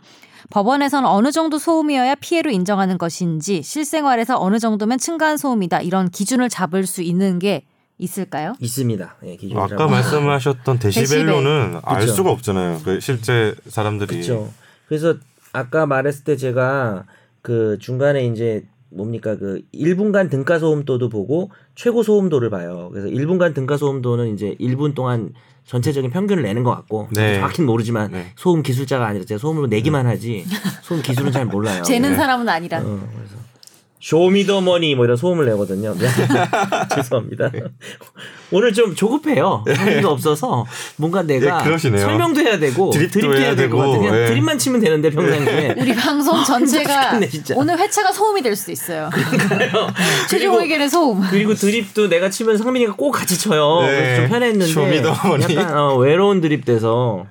[0.50, 6.86] 법원에선 어느 정도 소음이어야 피해로 인정하는 것인지 실생활에서 어느 정도면 층간 소음이다 이런 기준을 잡을
[6.86, 7.63] 수 있는 게
[7.98, 8.55] 있을까요?
[8.60, 9.15] 있습니다.
[9.25, 9.91] 예, 기준을 아까 잡아서.
[9.91, 12.13] 말씀하셨던 데시벨로는 알 그쵸.
[12.13, 12.81] 수가 없잖아요.
[12.84, 14.51] 그 실제 사람들이 그렇죠.
[14.88, 15.15] 그래서
[15.53, 17.03] 아까 말했을 때 제가
[17.41, 22.89] 그 중간에 이제 뭡니까 그 1분간 등가 소음도도 보고 최고 소음도를 봐요.
[22.91, 25.33] 그래서 1분간 등가 소음도는 이제 1분 동안
[25.65, 27.36] 전체적인 평균을 내는 것 같고 네.
[27.36, 28.27] 정확히는 모르지만 네.
[28.36, 30.43] 소음 기술자가 아니라 제가 소음을 내기만 하지
[30.82, 31.84] 소음 기술은 잘 몰라요.
[31.84, 32.15] 재는 네.
[32.15, 32.80] 사람은 아니라.
[32.80, 32.84] 어,
[33.15, 33.36] 그래서
[34.02, 35.94] Show Me the Money 뭐 이런 소음을 내거든요.
[35.94, 36.12] 미안.
[36.96, 37.52] 죄송합니다.
[38.52, 39.64] 오늘 좀 조급해요.
[39.67, 40.66] 학기가 없어서
[40.98, 42.02] 뭔가 내가 예, 그러시네요.
[42.02, 44.00] 설명도 해야 되고 드립도 드립도 해야 해야 될것 되고, 같아.
[44.00, 44.26] 그냥 예.
[44.26, 45.76] 드립만 치면 되는데 평상시에.
[45.78, 47.54] 우리 방송 전체가 미치겠네, 진짜.
[47.56, 49.10] 오늘 회차가 소음이 될 수도 있어요.
[50.30, 51.22] 최종 의견의 소음.
[51.30, 53.82] 그리고 드립도 내가 치면 상민이가 꼭 같이 쳐요.
[53.82, 53.88] 네.
[53.96, 55.56] 그래서 좀 편했는데 Show Me the Money.
[55.56, 57.26] 약간 어, 외로운 드립 돼서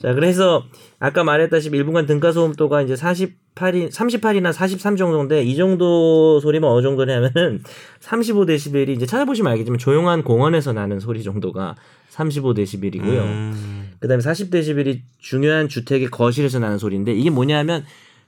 [0.00, 0.62] 자 그래서
[1.00, 7.62] 아까 말했다시피 1분간 등가 소음도가 이제 48이 38이나 43 정도인데 이 정도 소리면 어느 정도냐면은
[8.00, 11.76] 35데시벨이 이제 찾아보시면 알겠지만 조용한 공원에서 나는 소리 정도가
[12.10, 13.20] 35데시벨이고요.
[13.20, 13.90] 음.
[14.00, 17.84] 그다음에 40데시벨이 중요한 주택의 거실에서 나는 소리인데 이게 뭐냐면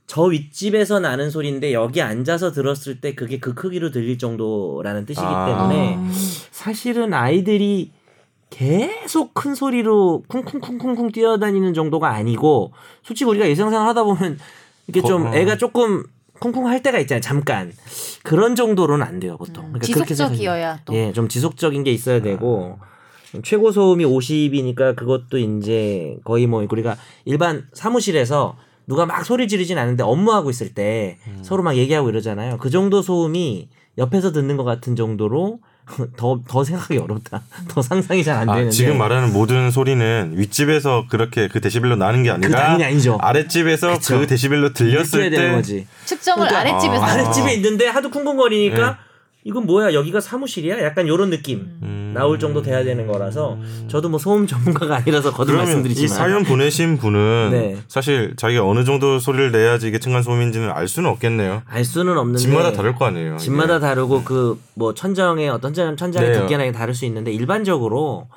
[0.06, 5.46] 저 윗집에서 나는 소리인데 여기 앉아서 들었을 때 그게 그 크기로 들릴 정도라는 뜻이기 아.
[5.46, 5.98] 때문에
[6.50, 7.92] 사실은 아이들이
[8.50, 14.38] 계속 큰 소리로 쿵쿵쿵쿵쿵 뛰어다니는 정도가 아니고 솔직히 우리가 일상생활 하다 보면
[14.86, 15.34] 이렇게 좀 어.
[15.34, 16.04] 애가 조금
[16.40, 17.72] 쿵쿵 할 때가 있잖아요 잠깐.
[18.22, 19.72] 그런 정도로는 안 돼요 보통.
[19.72, 20.94] 그러니까 그렇게 생각하시면 지속적이어야 또.
[20.94, 22.78] 예, 좀 지속적인 게 있어야 되고.
[23.44, 28.56] 최고 소음이 50이니까 그것도 이제 거의 뭐 우리가 일반 사무실에서
[28.88, 32.58] 누가 막 소리 지르진 않는데 업무하고 있을 때 서로 막 얘기하고 이러잖아요.
[32.58, 35.60] 그 정도 소음이 옆에서 듣는 것 같은 정도로
[36.16, 37.42] 더 더 생각하기 어렵다.
[37.68, 42.34] 더 상상이 잘안 아, 되는데 지금 말하는 모든 소리는 윗집에서 그렇게 그 데시벨로 나는 게그
[42.34, 43.18] 아니라 당연히 아니죠.
[43.20, 44.20] 아랫집에서 그쵸.
[44.20, 45.86] 그 데시벨로 들렸을 때 거지.
[46.04, 47.02] 측정을 그러니까 아랫집에서.
[47.02, 47.06] 아.
[47.08, 48.96] 하는 아랫집에 있는데 하도 쿵쿵거리니까 네.
[49.42, 50.82] 이건 뭐야 여기가 사무실이야?
[50.82, 52.12] 약간 요런 느낌 음.
[52.14, 53.56] 나올 정도 돼야 되는 거라서
[53.88, 57.76] 저도 뭐 소음 전문가가 아니라서 거듭 그러면 이 말씀드리지만 사연 보내신 분은 네.
[57.88, 61.62] 사실 자기가 어느 정도 소리를 내야지 이게 층간 소음인지는 알 수는 없겠네요.
[61.66, 63.38] 알 수는 없는데 집마다 다를 거 아니에요.
[63.38, 63.80] 집마다 이게.
[63.86, 66.38] 다르고 그 뭐 천정의 어떤 천장 천장의 네.
[66.40, 68.28] 두께나 다를 수 있는데 일반적으로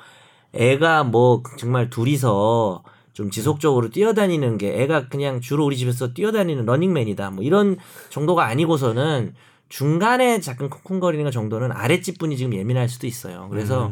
[0.52, 2.82] 애가 뭐 정말 둘이서
[3.14, 7.76] 좀 지속적으로 뛰어다니는 게 애가 그냥 주로 우리 집에서 뛰어다니는 러닝맨이다 뭐 이런
[8.10, 9.34] 정도가 아니고서는
[9.78, 13.48] 중간에 잠깐 쿵쿵거리는 것 정도는 아랫집 분이 지금 예민할 수도 있어요.
[13.50, 13.90] 그래서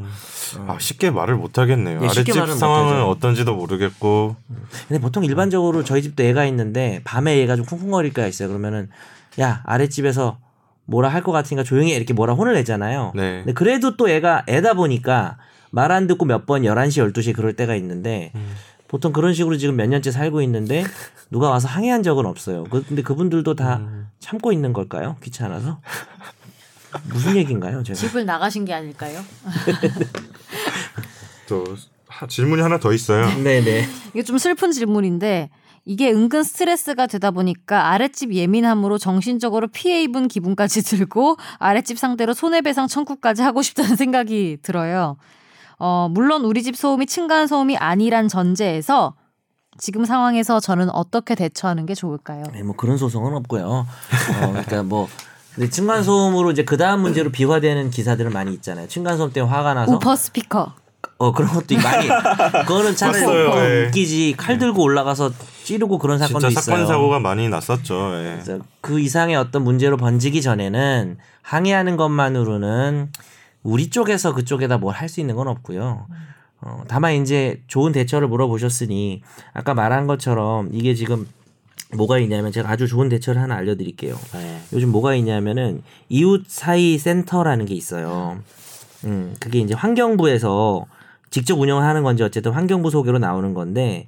[0.68, 1.98] 아, 쉽게 말을 못 하겠네요.
[1.98, 3.10] 네, 아랫집 상황은 못하죠.
[3.10, 4.36] 어떤지도 모르겠고
[4.86, 8.46] 근데 보통 일반적으로 저희 집도 애가 있는데 밤에 얘가 좀 쿵쿵거릴 때가 있어요.
[8.48, 8.90] 그러면은
[9.40, 10.38] 야 아랫집에서
[10.84, 13.10] 뭐라 할 것 같으니까 조용히 해 이렇게 뭐라 혼을 내잖아요.
[13.16, 13.38] 네.
[13.38, 15.38] 근데 그래도 또 애가 애다 보니까
[15.72, 18.54] 말 안 듣고 몇 번 11시 12시에 그럴 때가 있는데 음.
[18.86, 20.84] 보통 그런 식으로 지금 몇 년째 살고 있는데
[21.32, 22.62] 누가 와서 항의한 적은 없어요.
[22.70, 24.01] 그- 근데 그분들도 다 음.
[24.22, 25.16] 참고 있는 걸까요?
[25.22, 25.80] 귀찮아서?
[27.08, 27.98] 무슨 얘기인가요, 제가?
[27.98, 29.20] 집을 나가신 게 아닐까요?
[31.48, 31.64] 또
[32.06, 33.26] 하- 질문이 하나 더 있어요.
[33.42, 33.84] 네네.
[34.14, 35.50] 이게 좀 슬픈 질문인데
[35.84, 42.86] 이게 은근 스트레스가 되다 보니까 아랫집 예민함으로 정신적으로 피해 입은 기분까지 들고 아랫집 상대로 손해배상
[42.86, 45.16] 청구까지 하고 싶다는 생각이 들어요.
[45.78, 49.14] 어, 물론 우리 집 소음이 층간 소음이 아니란 전제에서
[49.78, 52.44] 지금 상황에서 저는 어떻게 대처하는 게 좋을까요?
[52.52, 53.64] 네, 뭐 그런 소송은 없고요.
[53.66, 53.86] 어,
[54.50, 55.08] 그러니까 뭐
[55.54, 58.88] 근데 층간 소음으로 이제 그 다음 문제로 비화되는 기사들은 많이 있잖아요.
[58.88, 60.74] 층간 소음 때문에 화가 나서 우퍼 스피커.
[61.18, 62.08] 어 그런 것도 많이
[62.66, 63.86] 그거는 차라리 봤어요, 어, 예.
[63.86, 65.32] 웃기지 칼 들고 올라가서
[65.64, 66.76] 찌르고 그런 사건도 진짜 있어요.
[66.76, 67.94] 사건 사고가 많이 났었죠.
[68.14, 68.40] 예.
[68.42, 73.10] 그래서 그 이상의 어떤 문제로 번지기 전에는 항의하는 것만으로는
[73.62, 76.06] 우리 쪽에서 그쪽에다 뭘 할 수 있는 건 없고요.
[76.62, 79.22] 어, 다만 이제 좋은 대처를 물어보셨으니
[79.52, 81.26] 아까 말한 것처럼 이게 지금
[81.94, 84.16] 뭐가 있냐면 제가 아주 좋은 대처를 하나 알려드릴게요.
[84.72, 88.38] 요즘 뭐가 있냐면은 이웃 사이 센터라는 게 있어요.
[89.04, 90.86] 음, 그게 이제 환경부에서
[91.30, 94.06] 직접 운영하는 건지 어쨌든 환경부 소개로 나오는 건데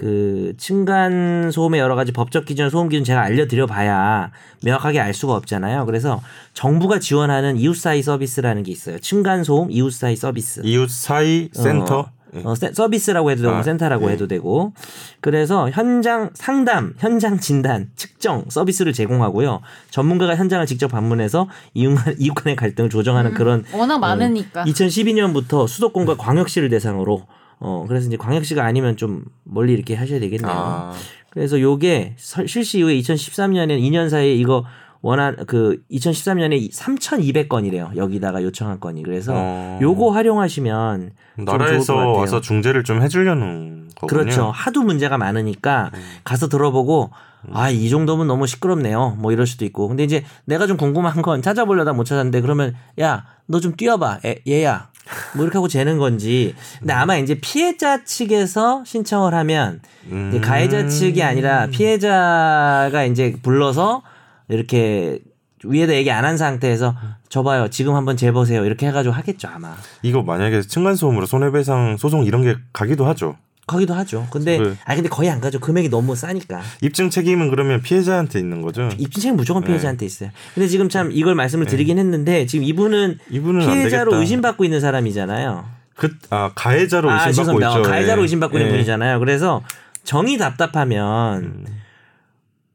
[0.00, 4.30] 그 층간 소음의 여러 가지 법적 기준, 소음 기준 제가 알려드려 봐야
[4.62, 5.84] 명확하게 알 수가 없잖아요.
[5.84, 6.22] 그래서
[6.54, 8.98] 정부가 지원하는 이웃 사이 서비스라는 게 있어요.
[8.98, 10.62] 층간 소음 이웃 사이 서비스.
[10.64, 12.08] 이웃 사이 센터.
[12.34, 12.40] 예.
[12.44, 14.12] 어, 세- 서비스라고 해도 되고 아, 센터라고 예.
[14.12, 14.72] 해도 되고
[15.20, 19.60] 그래서 현장 상담, 현장 진단, 측정 서비스를 제공하고요.
[19.90, 24.64] 전문가가 현장을 직접 방문해서 이웃, 간- 이웃 간의 갈등을 조정하는 그런 워낙 많으니까.
[24.64, 27.26] 2012년부터 수도권과 광역시를 대상으로
[27.60, 30.50] 어 그래서 이제 광역시가 아니면 좀 멀리 이렇게 하셔야 되겠네요.
[30.50, 30.92] 아,
[31.30, 34.64] 그래서 요게 설- 실시 이후에 2013년에 2년 사이에 이거
[35.02, 37.96] 원한 그 2013년에 3,200건이래요.
[37.96, 39.02] 여기다가 요청한 건이.
[39.02, 39.78] 그래서 어.
[39.80, 42.12] 요거 활용하시면 나라에서.
[42.12, 44.06] 와서 중재를 좀 해주려는 거군요.
[44.22, 44.50] 그렇죠.
[44.50, 45.90] 하도 문제가 많으니까
[46.24, 47.10] 가서 들어보고
[47.52, 49.16] 아, 이 정도면 너무 시끄럽네요.
[49.18, 49.88] 뭐 이럴 수도 있고.
[49.88, 54.20] 근데 이제 내가 좀 궁금한 건 찾아보려다 못 찾았는데 그러면 야, 너 좀 뛰어봐.
[54.26, 54.89] 애, 얘야.
[55.34, 56.54] 뭐 이렇게 하고 재는 건지.
[56.78, 60.40] 근데 아마 이제 피해자 측에서 신청을 하면 음.
[60.42, 64.02] 가해자 측이 아니라 피해자가 이제 불러서
[64.48, 65.20] 이렇게
[65.64, 66.94] 위에다 얘기 안 한 상태에서
[67.28, 67.68] 저봐요.
[67.68, 68.64] 지금 한번 재보세요.
[68.64, 69.74] 이렇게 해가지고 하겠죠 아마.
[70.02, 73.36] 이거 만약에 층간소음으로 손해배상 소송 이런 게 가기도 하죠.
[73.70, 74.26] 거기도 하죠.
[74.30, 74.74] 근데 네.
[74.84, 75.60] 아 근데 거의 안 가죠.
[75.60, 76.60] 금액이 너무 싸니까.
[76.82, 78.88] 입증 책임은 그러면 피해자한테 있는 거죠.
[78.98, 79.68] 입증책은 무조건 네.
[79.68, 80.30] 피해자한테 있어요.
[80.54, 84.16] 근데 지금 참 이걸 말씀을 드리긴 했는데 지금 이분은 이분은 안 피해자로.
[84.16, 85.64] 의심받고 있는 사람이잖아요.
[85.94, 87.60] 그, 아, 가해자로 아, 의심받고.
[87.60, 87.82] 있죠.
[87.82, 88.22] 가해자로 예.
[88.24, 88.72] 의심받고 있는 예.
[88.72, 89.18] 분이잖아요.
[89.20, 89.62] 그래서
[90.02, 91.66] 정이 답답하면 음.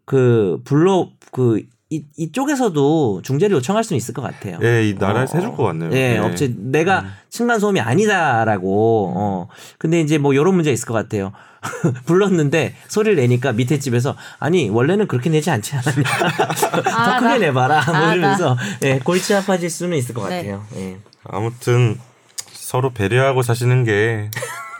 [0.05, 4.57] 그 불러 그 이, 이쪽에서도 중재를 요청할 수는 있을 것 같아요.
[4.63, 5.91] 예, 이 나라에서 어, 해줄 것 같네요.
[5.93, 6.17] 예, 예.
[6.17, 9.13] 업체 내가 층간 소음이 아니다라고.
[9.15, 9.47] 어.
[9.77, 11.31] 근데 이제 뭐 이런 문제 가 있을 것 같아요.
[12.05, 16.03] 불렀는데 소리를 내니까 밑에 집에서 아니 원래는 그렇게 내지 않지 않았냐
[16.83, 20.37] 더 아, 크게 나- 내봐라 뭐 아, 이러면서 예, 골치 아파질 수는 있을 것 네.
[20.37, 20.63] 같아요.
[20.75, 20.97] 예.
[21.23, 21.99] 아무튼
[22.51, 24.29] 서로 배려하고 사시는 게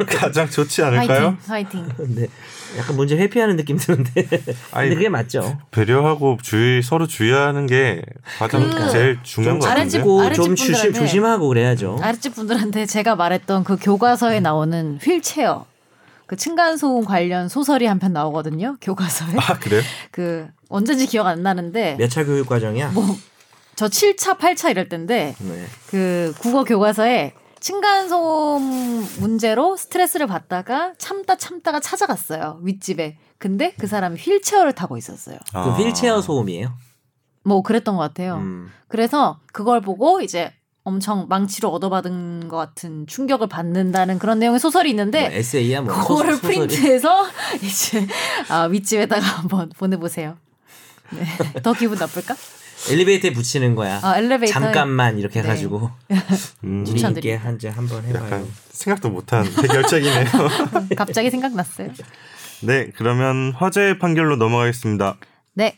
[0.08, 1.38] 가장 좋지 않을까요?
[1.48, 1.86] 화이팅.
[1.86, 1.90] 화이팅.
[1.96, 2.28] 근데
[2.78, 4.28] 약간 문제 회피하는 느낌 드는데
[4.72, 5.58] 아니, 근데 그게 맞죠.
[5.72, 8.02] 배려하고 주의 서로 주의하는 게
[8.38, 9.90] 가장 그 제일 중요한 것 같은데.
[10.34, 11.98] 좀 조심, 분들한테 조심하고 그래야죠.
[12.02, 15.66] 아랫집 분들한테 제가 말했던 그 교과서에 나오는 휠체어
[16.28, 18.78] 그 층간소음 관련 소설이 한 편 나오거든요.
[18.82, 19.36] 교과서에.
[19.38, 19.82] 아 그래요?
[20.12, 22.90] 그 언제인지 기억 안 나는데 몇 차 교육 과정이야?
[22.90, 23.04] 뭐
[23.78, 25.66] 저 7차, 8차 이럴 때인데 네.
[25.88, 27.34] 그 국어 교과서에
[27.66, 32.60] 층간소음 문제로 스트레스를 받다가 참다 참다가 찾아갔어요.
[32.62, 33.18] 윗집에.
[33.40, 35.40] 근데 그 사람이 휠체어를 타고 있었어요.
[35.52, 35.74] 그 아.
[35.74, 36.72] 휠체어 소음이에요.
[37.44, 38.36] 뭐 그랬던 것 같아요.
[38.36, 38.70] 음.
[38.88, 44.92] 그래서 그걸 보고 이제 엄청 망치로 얻어받은 것 같은 충격을 받는다는 그런 내용의 소설이 뭐
[44.92, 46.42] 있는데 에세이야 뭐 그거를 소-.
[46.42, 47.26] 프린트해서
[47.64, 48.06] 이제
[48.48, 50.38] 아, 윗집에다가 한번 보내보세요.
[51.10, 51.26] 네.
[51.64, 52.36] 더 기분 나쁠까?
[52.90, 54.00] 엘리베이터에 붙이는 거야.
[54.04, 55.48] 아, 엘리베이터에 잠깐만 이렇게 네.
[55.48, 55.90] 해가지고
[56.64, 56.86] 음.
[56.88, 58.26] 있게 한잔 한번 해봐요.
[58.26, 60.26] 약간 생각도 못한 해결책이네요.
[60.96, 61.90] 갑자기 생각났어요.
[62.62, 65.18] 네, 그러면 화재 판결로 넘어가겠습니다.
[65.54, 65.78] 네.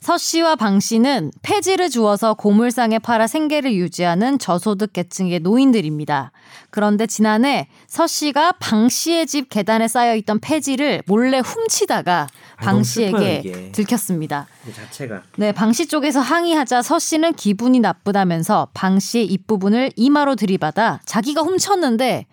[0.00, 6.30] 서 씨와 방 씨는 폐지를 주어서 고물상에 팔아 생계를 유지하는 저소득 계층의 노인들입니다.
[6.74, 12.82] 그런데 지난해 서 씨가 방 씨의 집 계단에 쌓여 있던 폐지를 몰래 훔치다가 아, 방
[12.82, 13.70] 슬퍼요, 씨에게 이게.
[13.72, 14.48] 들켰습니다.
[14.64, 20.34] 그 자체가 네, 방 씨 쪽에서 항의하자 서 씨는 기분이 나쁘다면서 방 씨의 입부분을 이마로
[20.34, 22.26] 들이받아 자기가 훔쳤는데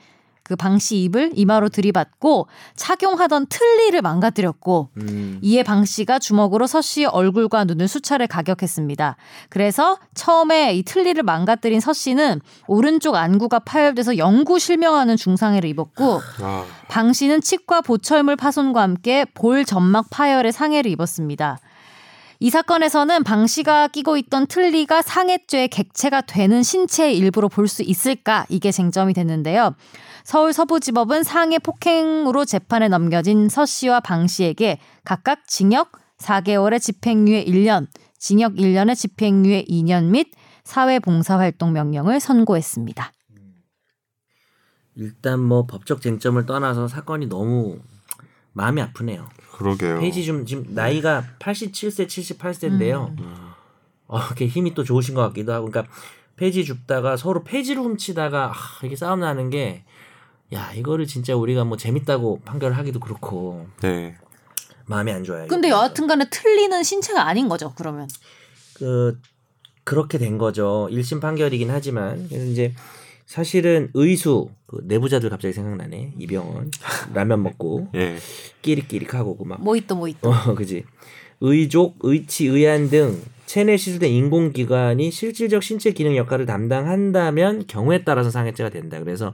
[0.52, 5.40] 그 방씨 입을 이마로 들이받고 착용하던 틀니를 망가뜨렸고 음.
[5.42, 9.16] 이에 방 씨가 주먹으로 서 씨의 얼굴과 눈을 수차례 가격했습니다.
[9.48, 16.66] 그래서 처음에 이 틀니를 망가뜨린 서 씨는 오른쪽 안구가 파열돼서 영구 실명하는 중상해를 입었고 아,
[16.90, 21.60] 방 씨는 치과 보철물 파손과 함께 볼 점막 파열의 상해를 입었습니다.
[22.44, 28.48] 이 사건에서는 방 씨가 끼고 있던 틀니가 상해죄의 객체가 되는 신체의 일부로 볼 수 있을까
[28.50, 29.76] 이게 쟁점이 됐는데요.
[30.24, 37.86] 서울 서부지법은 상해 폭행으로 재판에 넘겨진 서 씨와 방 씨에게 각각 징역 4개월의 집행유예 1년,
[38.18, 40.32] 징역 1년의 집행유예 2년 및
[40.64, 43.12] 사회봉사활동 명령을 선고했습니다.
[44.96, 47.78] 일단 뭐 법적 쟁점을 떠나서 사건이 너무
[48.54, 49.30] 마음이 아프네요.
[49.62, 50.00] 그러게요.
[50.00, 53.18] 페이지 좀 지금 나이가 87세, 78세인데요.
[53.20, 53.52] 음.
[54.08, 55.94] 어, 이렇게 힘이 또 좋으신 것 같기도 하고, 그러니까
[56.36, 59.84] 페이지 줍다가 서로 페이지를 훔치다가 아, 이렇게 싸움 나는 게,
[60.54, 64.18] 야 이거를 진짜 우리가 뭐 재밌다고 판결하기도 그렇고 네.
[64.86, 65.48] 마음이 안 좋아요.
[65.48, 65.70] 근데.
[65.70, 67.74] 여하튼간에 틀리는 신체가 아닌 거죠.
[67.78, 68.10] 그러면
[68.74, 69.18] 그
[69.84, 70.90] 그렇게 된 거죠.
[70.92, 72.74] 1심 판결이긴 하지만 그래서 이제
[73.26, 76.14] 사실은 의수 그 내부자들 갑자기 생각나네.
[76.18, 76.72] 이병헌
[77.14, 78.16] 라면 먹고 예.
[78.62, 80.30] 끼릭끼릭하고 그막 모히또 모히또.
[80.30, 80.86] 어, 그지.
[81.42, 88.70] 의족, 의치, 의안 등 체내 시술된 인공기관이 실질적 신체 기능 역할을 담당한다면 경우에 따라서 상해죄가
[88.70, 89.00] 된다.
[89.00, 89.34] 그래서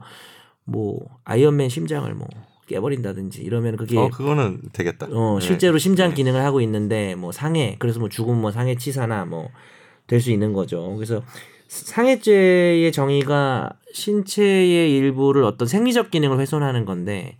[0.63, 2.27] 뭐 아이언맨 심장을 뭐
[2.67, 5.07] 깨버린다든지 이러면 그게 어 그거는 되겠다.
[5.11, 5.45] 어, 네.
[5.45, 9.49] 실제로 심장 기능을 하고 있는데 뭐 상해 그래서 뭐 죽음 뭐 상해 치사나 뭐
[10.07, 10.95] 될 수 있는 거죠.
[10.95, 11.21] 그래서
[11.67, 17.37] 상해죄의 정의가 신체의 일부를 어떤 생리적 기능을 훼손하는 건데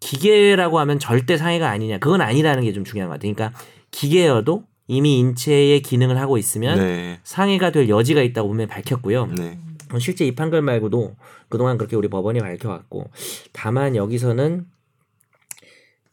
[0.00, 3.34] 기계라고 하면 절대 상해가 아니냐 그건 아니라는 게 좀 중요한 것 같아요.
[3.34, 3.58] 그러니까
[3.90, 7.20] 기계여도 이미 인체의 기능을 하고 있으면 네.
[7.24, 9.26] 상해가 될 여지가 있다고 분명히 밝혔고요.
[9.36, 9.58] 네.
[9.92, 11.16] 어, 실제 이 판결 말고도
[11.48, 13.10] 그동안 그렇게 우리 법원이 밝혀왔고
[13.52, 14.66] 다만 여기서는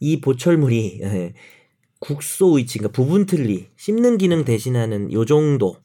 [0.00, 1.34] 이 보철물이 예,
[2.00, 5.76] 국소 위치 그러니까 부분 틀리 씹는 기능 대신하는 요 정도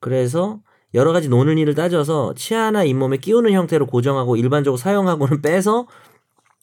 [0.00, 0.60] 그래서
[0.94, 5.86] 여러 가지 노는 일을 따져서 치아나 잇몸에 끼우는 형태로 고정하고 일반적으로 사용하고는 빼서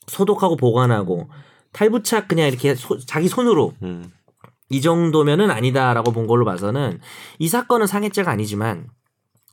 [0.08, 1.30] 소독하고 보관하고
[1.74, 4.12] 탈부착 그냥 이렇게 소- 자기 손으로 음.
[4.70, 7.00] 이 정도면은 아니다라고 본 걸로 봐서는
[7.40, 8.88] 이 사건은 상해죄가 아니지만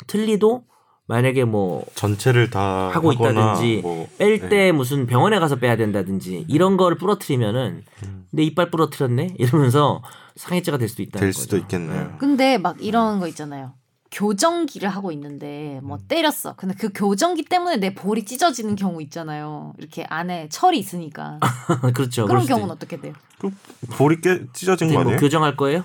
[0.06, 0.64] 틀리도
[1.06, 4.72] 만약에 뭐 전체를 다 하고 하거나 있다든지 뭐, 뺄때 네.
[4.72, 7.84] 무슨 병원에 가서 빼야 된다든지 이런 거를 부러뜨리면은
[8.32, 10.02] 내 이빨 부러뜨렸네 이러면서
[10.36, 11.40] 상해죄가 될 수도 있다는 될 거죠.
[11.42, 12.14] 수도 있겠네요.
[12.18, 13.74] 근데 막 이런 거 있잖아요.
[14.14, 16.54] 교정기를 하고 있는데 뭐 때렸어.
[16.56, 19.72] 근데 그 교정기 때문에 내 볼이 찢어지는 경우 있잖아요.
[19.76, 21.40] 이렇게 안에 철이 있으니까.
[21.92, 22.24] 그렇죠.
[22.26, 23.12] 그런 경우는 있- 어떻게 돼요?
[23.40, 23.50] 그
[23.90, 25.18] 볼이 깨 찢어진 어떻게 거뭐 아니에요?
[25.18, 25.82] 교정할 거예요?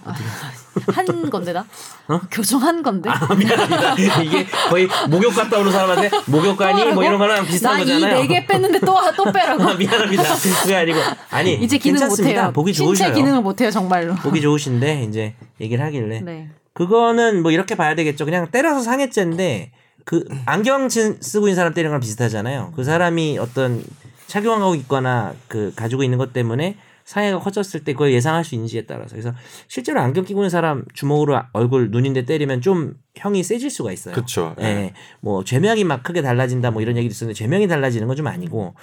[0.93, 1.65] 한 건데 나?
[2.07, 2.21] 어?
[2.29, 3.09] 교정한 건데?
[3.09, 4.21] 아, 미안합니다.
[4.21, 8.13] 이게 거의 목욕 갔다 오는 사람한테 목욕가니 뭐 이런 거랑 비슷한 거잖아요.
[8.13, 9.63] 나이네개 뺐는데 또또 빼라고.
[9.63, 10.23] 아, 미안합니다.
[10.61, 10.99] 그게 아니고
[11.31, 12.41] 아니 이제 기능 괜찮습니다.
[12.43, 12.53] 못해요.
[12.53, 13.13] 보기 신체 좋으셔요.
[13.15, 14.13] 기능을 못 해요 정말로.
[14.15, 16.49] 보기 좋으신데 이제 얘기를 하길래 네.
[16.79, 18.23] 그거는 뭐 이렇게 봐야 되겠죠.
[18.23, 19.71] 그냥 때려서 상해죄인데
[20.05, 22.71] 그 안경 진- 쓰고 있는 사람 때리는 거랑 비슷하잖아요.
[22.73, 23.83] 그 사람이 어떤
[24.27, 29.09] 착용하고 있거나 그 가지고 있는 것 때문에 상해가 커졌을 때 그걸 예상할 수 있는지에 따라서
[29.09, 29.33] 그래서
[29.67, 34.15] 실제로 안경 끼고 있는 사람 주먹으로 얼굴 눈인데 때리면 좀 형이 세질 수가 있어요.
[34.15, 34.55] 그쵸.
[34.61, 34.93] 예.
[35.19, 38.73] 뭐 죄명이 막 크게 달라진다 뭐 이런 얘기도 있었는데 죄명이 달라지는 건 좀 아니고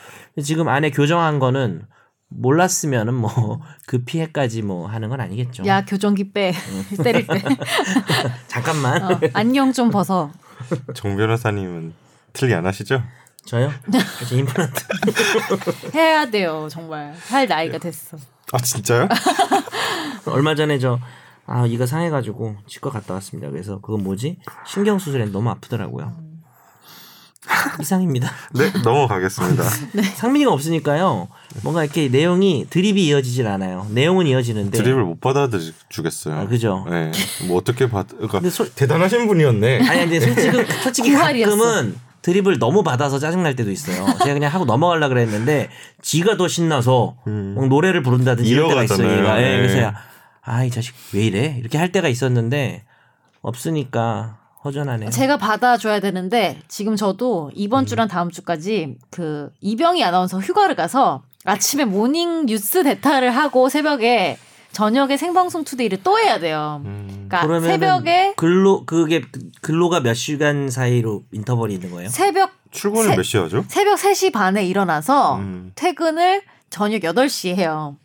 [0.42, 1.82] 지금 안에 교정한 거는
[2.28, 5.64] 몰랐으면은 뭐 그 피해까지 뭐 하는 건 아니겠죠.
[5.66, 6.52] 야 교정기 빼
[7.02, 7.42] 때릴 때.
[8.48, 9.02] 잠깐만.
[9.02, 10.30] 어, 안경 좀 벗어.
[10.94, 11.94] 정 변호사님은
[12.32, 13.02] 틀리 안 하시죠?
[13.44, 13.70] 저요?
[14.28, 14.84] 저 임플란트.
[15.94, 17.14] 해야 돼요 정말.
[17.28, 18.16] 할 나이가 됐어.
[18.52, 19.08] 아 진짜요?
[20.26, 20.98] 얼마 전에 저
[21.46, 23.50] 아, 이가 상해가지고 치과 갔다 왔습니다.
[23.50, 24.40] 그래서 그건 뭐지?
[24.66, 26.25] 신경 수술에 너무 아프더라고요.
[27.80, 28.30] 이상입니다.
[28.54, 29.62] 네 넘어가겠습니다.
[30.16, 31.28] 상민이가 없으니까요.
[31.62, 33.86] 뭔가 이렇게 내용이 드립이 이어지질 않아요.
[33.90, 34.76] 내용은 이어지는데.
[34.78, 36.34] 드립을 못 받아주겠어요.
[36.34, 36.84] 아, 그죠.
[36.90, 37.12] 네.
[37.48, 38.08] 뭐 어떻게 받?
[38.08, 39.88] 그러니까 근데 솔- 대단하신 분이었네.
[39.88, 41.50] 아니 근데 솔직히 솔직히 구할이었어.
[41.56, 44.04] 가끔은 드립을 너무 받아서 짜증 날 때도 있어요.
[44.18, 45.68] 제가 그냥 하고 넘어가려 그랬는데
[46.02, 49.18] 지가 더 신나서 막 노래를 부른다든지 이럴 때가 있어요.
[49.18, 49.38] 얘가.
[49.40, 49.56] 예, 네.
[49.58, 49.92] 그래서
[50.42, 52.84] 아이 자식 왜 이래 이렇게 할 때가 있었는데
[53.42, 55.10] 없으니까 허전하네요.
[55.10, 57.86] 제가 받아줘야 되는데 지금 저도 이번 음.
[57.86, 64.36] 주랑 다음 주까지 그 이병희 아나운서 휴가를 가서 아침에 모닝 뉴스 대타를 하고 새벽에
[64.72, 66.82] 저녁에 생방송 투데이를 또 해야 돼요.
[66.84, 69.22] 음, 그러니까 새벽에 근로 그게
[69.62, 72.10] 근로가 몇 시간 사이로 인터벌이 있는 거예요?
[72.10, 73.64] 새벽 출근을 세- 몇 시에 하죠?
[73.68, 75.72] 새벽 3시 반에 일어나서 음.
[75.76, 77.96] 퇴근을 저녁 8시에 해요.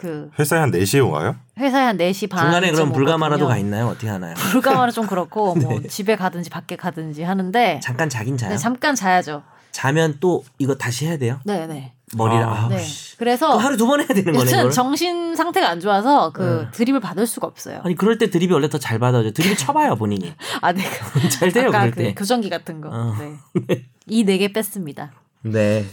[0.00, 1.36] 그 회사에 한 4시에 와요?
[1.58, 2.44] 회사에 한 4시 반.
[2.44, 3.88] 중간에 그럼 불가마라도 가 있나요?
[3.88, 4.34] 어떻게 하나요?
[4.34, 8.50] 불가마는 좀 그렇고 뭐 집에 가든지 밖에 가든지 하는데 잠깐 자긴 자요.
[8.50, 9.42] 네, 잠깐 자야죠.
[9.72, 11.38] 자면 또 이거 다시 해야 돼요?
[11.44, 11.92] 네, 네.
[12.16, 12.78] 머리를 아, 아, 네.
[12.78, 13.16] 씨.
[13.18, 14.50] 그래서 그 하루 두 번 해야 되는 거네.
[14.50, 14.70] 이걸?
[14.70, 16.70] 정신 상태가 안 좋아서 그 네.
[16.72, 17.82] 드립을 받을 수가 없어요.
[17.84, 19.30] 아니 그럴 때 드립이 원래 더 잘 받아줘.
[19.32, 20.32] 드립 쳐봐요 본인이.
[20.62, 20.88] 아, 내가
[21.28, 22.14] 잘 돼요 그럴 그 때.
[22.14, 22.88] 교정기 같은 거.
[22.90, 23.14] 어.
[23.18, 23.84] 네.
[24.06, 25.12] 이 네 개 뺐습니다.
[25.42, 25.84] 네.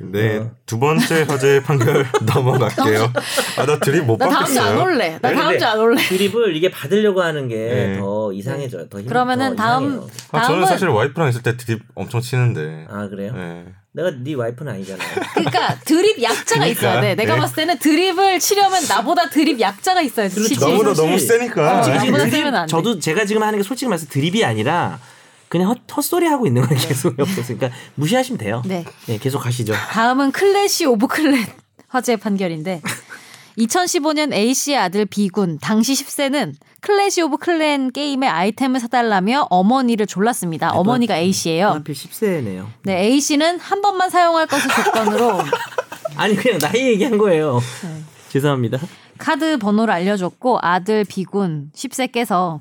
[0.00, 0.38] 네.
[0.38, 0.50] 어.
[0.66, 3.12] 두 번째 화제 판결 넘어갈게요.
[3.56, 4.82] 아, 나 드립 못나 다음 주안 받겠어요.
[4.82, 5.18] 올래.
[5.20, 6.02] 나 네, 다음 주 안 올래.
[6.02, 7.98] 드립을 이게 받으려고 하는 게 네.
[7.98, 8.88] 더 이상해져요.
[8.88, 10.08] 더 힘, 그러면은 더 다음 이상해요.
[10.32, 12.86] 아, 저는 사실 와이프랑 있을 때 드립 엄청 치는데.
[12.90, 13.32] 아 그래요?
[13.34, 13.64] 네.
[13.92, 15.08] 내가 네 와이프는 아니잖아요.
[15.34, 17.14] 그러니까 드립 약자가 그러니까, 있어야 돼.
[17.16, 17.40] 내가 네.
[17.40, 20.36] 봤을 때는 드립을 치려면 나보다 드립 약자가 있어야지.
[20.36, 20.48] 그렇죠.
[20.54, 20.60] 치지.
[20.64, 21.82] 너무나 사실- 너무 세니까.
[21.82, 22.04] 솔직히 네.
[22.04, 22.70] 지금- 드립, 세면 안 돼.
[22.70, 25.00] 저도 제가 지금 하는 게 솔직히 말해서 드립이 아니라
[25.48, 26.78] 그냥 헛, 헛소리 하고 있는 거예요.
[26.86, 27.54] 계속 옆에서.
[27.54, 28.62] 그러니까 무시하시면 돼요.
[28.66, 28.84] 네.
[29.06, 29.72] 네, 계속 가시죠.
[29.72, 31.46] 다음은 Clash of Clans
[31.88, 32.82] 화제의 판결인데
[33.58, 40.70] 2015년 A씨의 아들 B군 당시 10세는 Clash of Clans 게임의 아이템을 사달라며 어머니를 졸랐습니다.
[40.70, 41.68] 어머니가 A씨예요.
[41.70, 42.66] 하필 10세네요.
[42.84, 45.40] 네, A씨는 한 번만 사용할 것을 조건으로
[46.16, 47.60] 아니 그냥 나이 얘기한 거예요.
[47.82, 48.02] 네.
[48.28, 48.78] 죄송합니다.
[49.18, 52.60] 카드 번호를 알려줬고 아들 B군 10세께서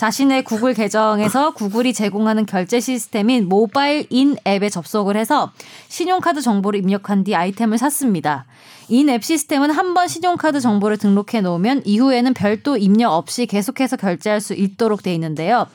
[0.00, 5.52] 자신의 구글 계정에서 구글이 제공하는 결제 시스템인 모바일 in-app에 접속을 해서
[5.88, 8.46] 신용카드 정보를 입력한 뒤 아이템을 샀습니다.
[8.88, 14.54] in-app 시스템은 한 번 신용카드 정보를 등록해 놓으면 이후에는 별도 입력 없이 계속해서 결제할 수
[14.54, 15.66] 있도록 돼 있는데요.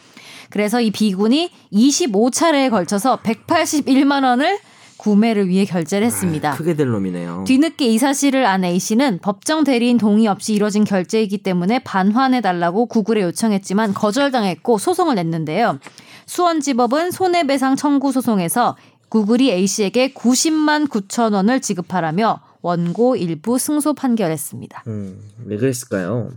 [0.50, 4.58] 그래서 이 B군이 25차례에 걸쳐서 181만 원을
[4.98, 6.54] 구매를 위해 결제를 했습니다.
[6.56, 7.44] 크게 될 놈이네요.
[7.46, 12.86] 뒤늦게 이 사실을 안 A 씨는 법정 대리인 동의 없이 이뤄진 결제이기 때문에 반환해 달라고
[12.88, 15.80] 구글에 요청했지만 거절당했고 소송을 냈는데요.
[16.26, 18.78] 수원지법은 손해배상 청구 소송에서
[19.10, 24.84] 구글이 A 씨에게 90만 9천 원을 지급하라며 원고 일부 승소 판결했습니다.
[24.88, 26.32] 음, 왜 그랬을까요?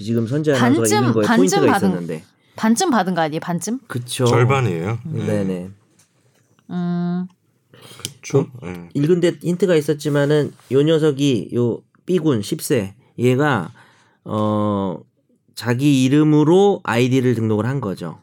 [0.00, 2.24] 지금 선재 아나운서가 반쯤- 읽은 거에 반쯤 포인트가 받은- 있었는데.
[2.56, 3.40] 반쯤 받은 거 아니에요?
[3.40, 3.80] 반쯤?
[3.88, 4.26] 그쵸.
[4.26, 4.98] 절반이에요.
[5.04, 5.70] 네네.
[6.70, 7.26] 음,
[8.22, 8.48] 그렇죠.
[8.62, 8.88] 네.
[8.94, 13.72] 읽은 데 힌트가 있었지만은 요 녀석이 요 B군 10세 얘가
[14.24, 14.98] 어
[15.54, 18.18] 자기 이름으로 아이디를 등록을 한 거죠.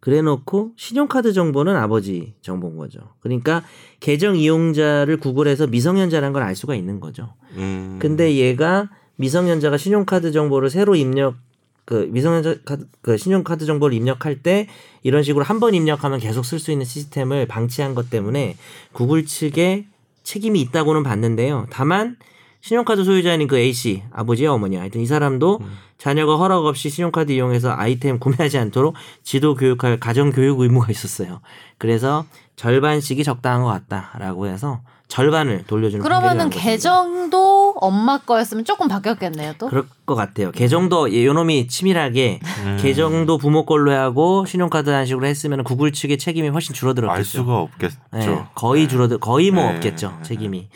[0.00, 3.00] 그래 놓고 신용카드 정보는 아버지 정보인 거죠.
[3.20, 3.64] 그러니까
[4.00, 7.32] 계정 이용자를 구글에서 미성년자라는 걸 알 수가 있는 거죠.
[7.56, 7.98] 음.
[8.00, 11.36] 근데 얘가 미성년자가 신용카드 정보를 새로 입력
[11.84, 14.66] 그 미성년자 카드 그 신용카드 정보를 입력할 때
[15.02, 18.56] 이런 식으로 한 번 입력하면 계속 쓸 수 있는 시스템을 방치한 것 때문에
[18.92, 19.86] 구글 측에
[20.22, 21.66] 책임이 있다고는 봤는데요.
[21.70, 22.16] 다만
[22.62, 25.60] 신용카드 소유자인 그 A 씨 아버지와 어머니 하여튼 이 사람도
[25.98, 31.40] 자녀가 허락 없이 신용카드 이용해서 아이템 구매하지 않도록 지도 교육할 가정 교육 의무가 있었어요.
[31.76, 32.24] 그래서
[32.56, 36.50] 절반씩이 적당한 것 같다라고 해서 절반을 돌려주는 그러면은.
[36.50, 39.68] 계정도 엄마 거였으면 조금 바뀌었겠네요, 또.
[39.68, 40.50] 그럴 것 같아요.
[40.50, 42.78] 계정도 예, 요놈이 치밀하게 음.
[42.80, 47.16] 계정도 부모 걸로 하고 신용카드 한식으로 했으면 구글 측의 책임이 훨씬 줄어들었겠죠.
[47.16, 47.96] 알 수가 없겠죠.
[48.12, 49.74] 네, 거의 줄어들 거의 뭐 네.
[49.76, 50.68] 없겠죠 책임이.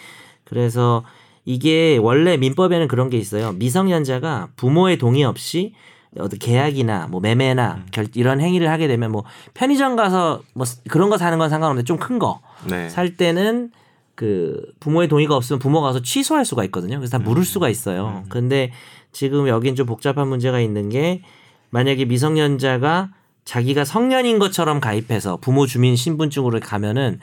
[0.45, 1.05] 그래서
[1.45, 3.53] 이게 원래 민법에는 그런 게 있어요.
[3.53, 5.73] 미성년자가 부모의 동의 없이
[6.19, 11.19] 어떤 계약이나 뭐 매매나 결, 이런 행위를 하게 되면 뭐 편의점 가서 뭐 그런 거
[11.19, 13.17] 사는 건 상관없는데 좀 큰 거살 네.
[13.17, 13.71] 때는
[14.19, 16.99] 그 부모의 동의가 없으면 부모가 가서 취소할 수가 있거든요.
[16.99, 18.25] 그래서 다 물을 수가 있어요.
[18.29, 18.73] 근데
[19.13, 21.23] 지금 여긴 좀 복잡한 문제가 있는 게
[21.71, 23.11] 만약에 미성년자가
[23.45, 27.21] 자기가 성년인 것처럼 가입해서 부모 주민 신분증으로 가면은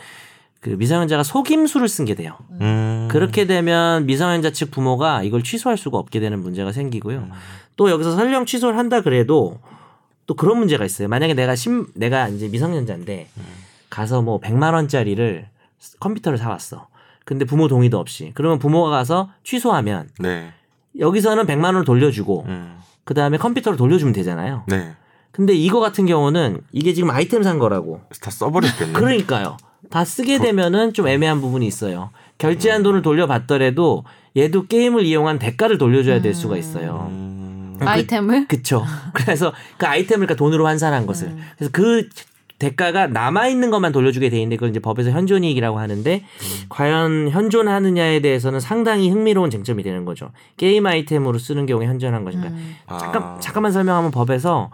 [0.61, 2.37] 그 미성년자가 속임수를 쓴 게 돼요.
[2.61, 3.09] 음.
[3.11, 7.27] 그렇게 되면 미성년자 측 부모가 이걸 취소할 수가 없게 되는 문제가 생기고요.
[7.75, 9.59] 또 여기서 설령 취소를 한다 그래도
[10.27, 11.09] 또 그런 문제가 있어요.
[11.09, 13.27] 만약에 내가 심 내가 이제 미성년자인데
[13.89, 15.49] 가서 뭐 100만 원짜리를
[15.99, 16.87] 컴퓨터를 사 왔어.
[17.25, 18.31] 근데 부모 동의도 없이.
[18.35, 20.53] 그러면 부모가 가서 취소하면 네.
[20.99, 22.77] 여기서는 100만 원을 돌려주고 음.
[23.03, 24.63] 그 다음에 컴퓨터를 돌려주면 되잖아요.
[24.67, 24.93] 네.
[25.31, 28.01] 근데 이거 같은 경우는 이게 지금 아이템 산 거라고.
[28.21, 28.93] 다 써버렸겠네.
[28.97, 29.57] 그러니까요.
[29.89, 32.11] 다 쓰게 되면은 좀 애매한 부분이 있어요.
[32.37, 34.05] 결제한 돈을 돌려받더라도
[34.37, 37.07] 얘도 게임을 이용한 대가를 돌려줘야 될 수가 있어요.
[37.11, 37.77] 음.
[37.81, 38.47] 아이템을?
[38.47, 38.85] 그쵸.
[39.13, 41.35] 그래서 그 아이템을 그러니까 돈으로 환산한 것을.
[41.57, 42.07] 그래서 그
[42.57, 46.23] 대가가 남아 있는 것만 돌려주게 돼 있는데 그걸 이제 법에서 현존이익이라고 하는데
[46.69, 50.31] 과연 현존하느냐에 대해서는 상당히 흥미로운 쟁점이 되는 거죠.
[50.57, 52.49] 게임 아이템으로 쓰는 경우에 현존한 것인가.
[52.97, 53.37] 잠깐, 아.
[53.39, 54.71] 잠깐만 설명하면 법에서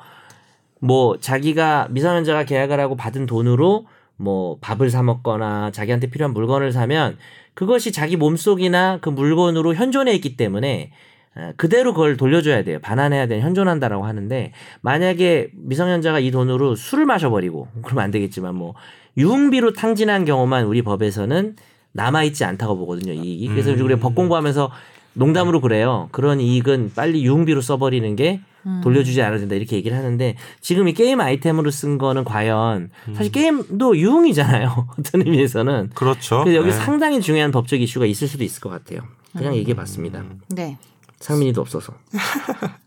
[0.79, 7.17] 뭐 자기가 미성년자가 계약을 하고 받은 돈으로 뭐 밥을 사 먹거나 자기한테 필요한 물건을 사면
[7.53, 11.10] 그것이 자기 몸속이나 그 물건으로 현존해 있기 때문에 어,
[11.55, 12.79] 그대로 그걸 돌려줘야 돼요.
[12.81, 18.73] 반환해야 되는 현존한다라고 하는데 만약에 미성년자가 이 돈으로 술을 마셔버리고 그러면 안 되겠지만 뭐
[19.17, 21.55] 유흥비로 탕진한 경우만 우리 법에서는
[21.93, 23.13] 남아있지 않다고 보거든요.
[23.13, 23.47] 이익이.
[23.47, 23.81] 그래서 음.
[23.81, 24.71] 우리가 법 공부하면서
[25.13, 26.09] 농담으로 그래요.
[26.11, 28.41] 그런 이익은 빨리 유흥비로 써버리는 게
[28.83, 33.97] 돌려주지 않아야 된다 이렇게 얘기를 하는데 지금 이 게임 아이템으로 쓴 거는 과연 사실 게임도
[33.97, 34.87] 유흥이잖아요.
[34.99, 35.91] 어떤 의미에서는.
[35.95, 36.43] 그렇죠.
[36.43, 36.75] 그래서 여기 네.
[36.75, 39.01] 상당히 중요한 법적 이슈가 있을 수도 있을 것 같아요.
[39.35, 40.23] 그냥 얘기해 봤습니다.
[40.49, 40.77] 네.
[41.21, 41.93] 상민이도 없어서.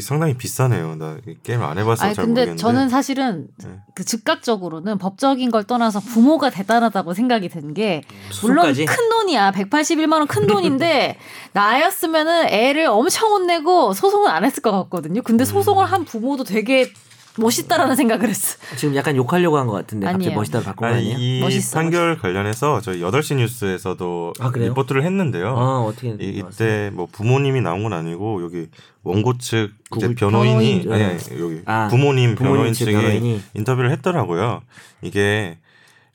[0.00, 0.96] 상당히 비싸네요.
[0.96, 2.60] 나이 게임 안 해봐서 아니 잘 근데 모르겠는데.
[2.60, 3.78] 저는 사실은 네.
[3.94, 8.02] 그 즉각적으로는 법적인 걸 떠나서 부모가 대단하다고 생각이 든 게
[8.42, 8.86] 물론 수까지?
[8.86, 11.16] 큰 돈이야 181만 원 큰 돈인데
[11.52, 15.22] 나였으면은 애를 엄청 혼내고 소송은 안 했을 것 같거든요.
[15.22, 16.90] 근데 소송을 한 부모도 되게
[17.38, 18.58] 멋있다라는 생각을 했어.
[18.76, 20.38] 지금 약간 욕하려고 한 것 같은데 갑자기 아니에요.
[20.38, 21.18] 멋있다고 바꾼 거 아니, 아니에요?
[21.18, 24.50] 이 멋있어, 판결 관련해서 저희 8시 뉴스에서도 아?
[24.54, 25.48] 리포트를 했는데요.
[25.56, 26.16] 아 어떻게 이?
[26.50, 28.68] 이때 뭐 부모님이 나온 건 아니고 여기
[29.02, 30.92] 원고 측 이제 구글 변호인이 변호인.
[30.92, 33.42] 아니, 아니 여기 아, 부모님 부모님 변호인 측 측이 변호인이.
[33.54, 34.60] 인터뷰를 했더라고요.
[35.00, 35.58] 이게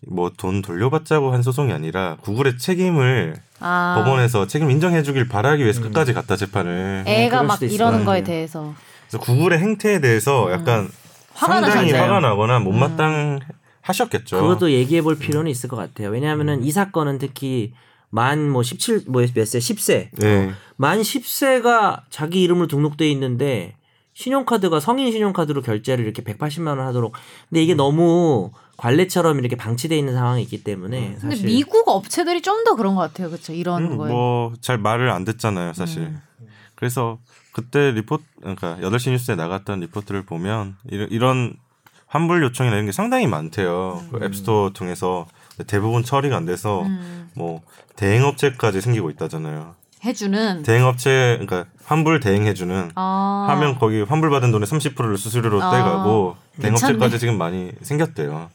[0.08, 6.14] 뭐 돈 돌려받자고 한 소송이 아니라 구글의 책임을 아, 법원에서 책임 인정해주길 바라기 위해서 끝까지
[6.14, 7.04] 갔다 재판을.
[7.08, 7.62] 애가 그럴 막.
[7.64, 8.24] 이러는 거에 네.
[8.26, 8.76] 대해서
[9.10, 10.90] 그래서 구글의 행태에 대해서 약간
[11.38, 12.14] 화가 상당히 나셨나요?
[12.16, 13.40] 화가 나거나 못마땅
[13.82, 14.42] 하셨겠죠.
[14.42, 16.10] 그것도 얘기해 볼 필요는 있을 것 같아요.
[16.10, 17.74] 왜냐하면은 이 사건은 특히
[18.10, 19.60] 만 뭐 17, 뭐몇 세?
[19.60, 20.10] 10세.
[20.14, 20.52] 네.
[20.76, 23.76] 만 10세가 자기 이름으로 등록돼 있는데
[24.14, 27.14] 신용카드가 성인 신용카드로 결제를 이렇게 180만 원 하도록.
[27.50, 32.64] 근데 이게 너무 관례처럼 이렇게 방치돼 있는 상황이 있기 때문에 근데 사실 미국 업체들이 좀
[32.64, 33.30] 더 그런 것 같아요.
[33.30, 33.54] 그렇죠.
[33.54, 34.12] 이런 음, 거에.
[34.12, 36.02] 뭐잘 말을 안 듣잖아요, 사실.
[36.04, 36.22] 음.
[36.76, 37.20] 그래서
[37.58, 41.56] 그때 리포트 그러니까 8시 뉴스에 나갔던 리포트를 보면 이런, 이런
[42.06, 44.04] 환불 요청이나 이런 게 상당히 많대요.
[44.12, 45.26] 그 App Store 통해서.
[45.66, 47.64] 대부분 처리가 안 돼서 음, 뭐
[47.96, 49.74] 대행 업체까지 생기고 있다잖아요.
[50.06, 50.62] 해주는?
[50.62, 52.92] 대행 업체 그러니까 환불 대행해주는.
[52.94, 57.18] 아, 하면 거기 환불 받은 돈의 30%를 수수료로 아, 떼가고 대행 업체까지 괜찮네.
[57.18, 58.52] 지금 많이 생겼대요.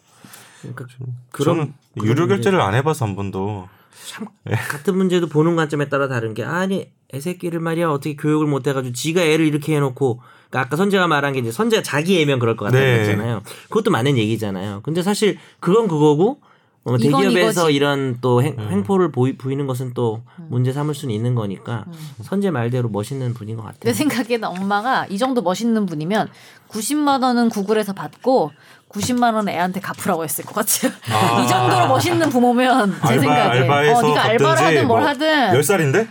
[0.61, 1.74] 그러니까 그런 그런
[2.05, 3.68] 유료 결제를 안 해봐서 한 번도.
[4.07, 4.28] 참
[4.70, 9.23] 같은 문제도 보는 관점에 따라 다른 게 아니 애새끼를 말이야 어떻게 교육을 못 해가지고 지가
[9.23, 12.87] 애를 이렇게 해놓고 그러니까 아까 선재가 말한 게 이제 선재가 자기 애면 그럴 것 같다는
[12.87, 12.99] 네.
[13.01, 13.43] 거잖아요.
[13.69, 14.81] 그것도 맞는 얘기잖아요.
[14.83, 16.39] 근데 사실 그건 그거고
[16.85, 17.71] 어, 대기업에서.
[17.71, 18.69] 이런 또 행, 음.
[18.71, 21.85] 횡포를 보이, 부이는 것은 또 문제 삼을 수는 있는 거니까
[22.23, 23.79] 선재 말대로 멋있는 분인 것 같아요.
[23.85, 26.29] 내 생각에는 엄마가 이 정도 멋있는 분이면
[26.71, 28.51] 90만 원은 구글에서 받고
[28.89, 30.93] 90만 원은 애한테 갚으라고 했을 것 같아요.
[31.13, 31.41] 아.
[31.43, 35.53] 이 정도로 멋있는 부모면 제 알바 생각에 알바해서 어, 네가 알바를 하든 뭘 뭐 하든
[35.53, 36.09] 10살인데?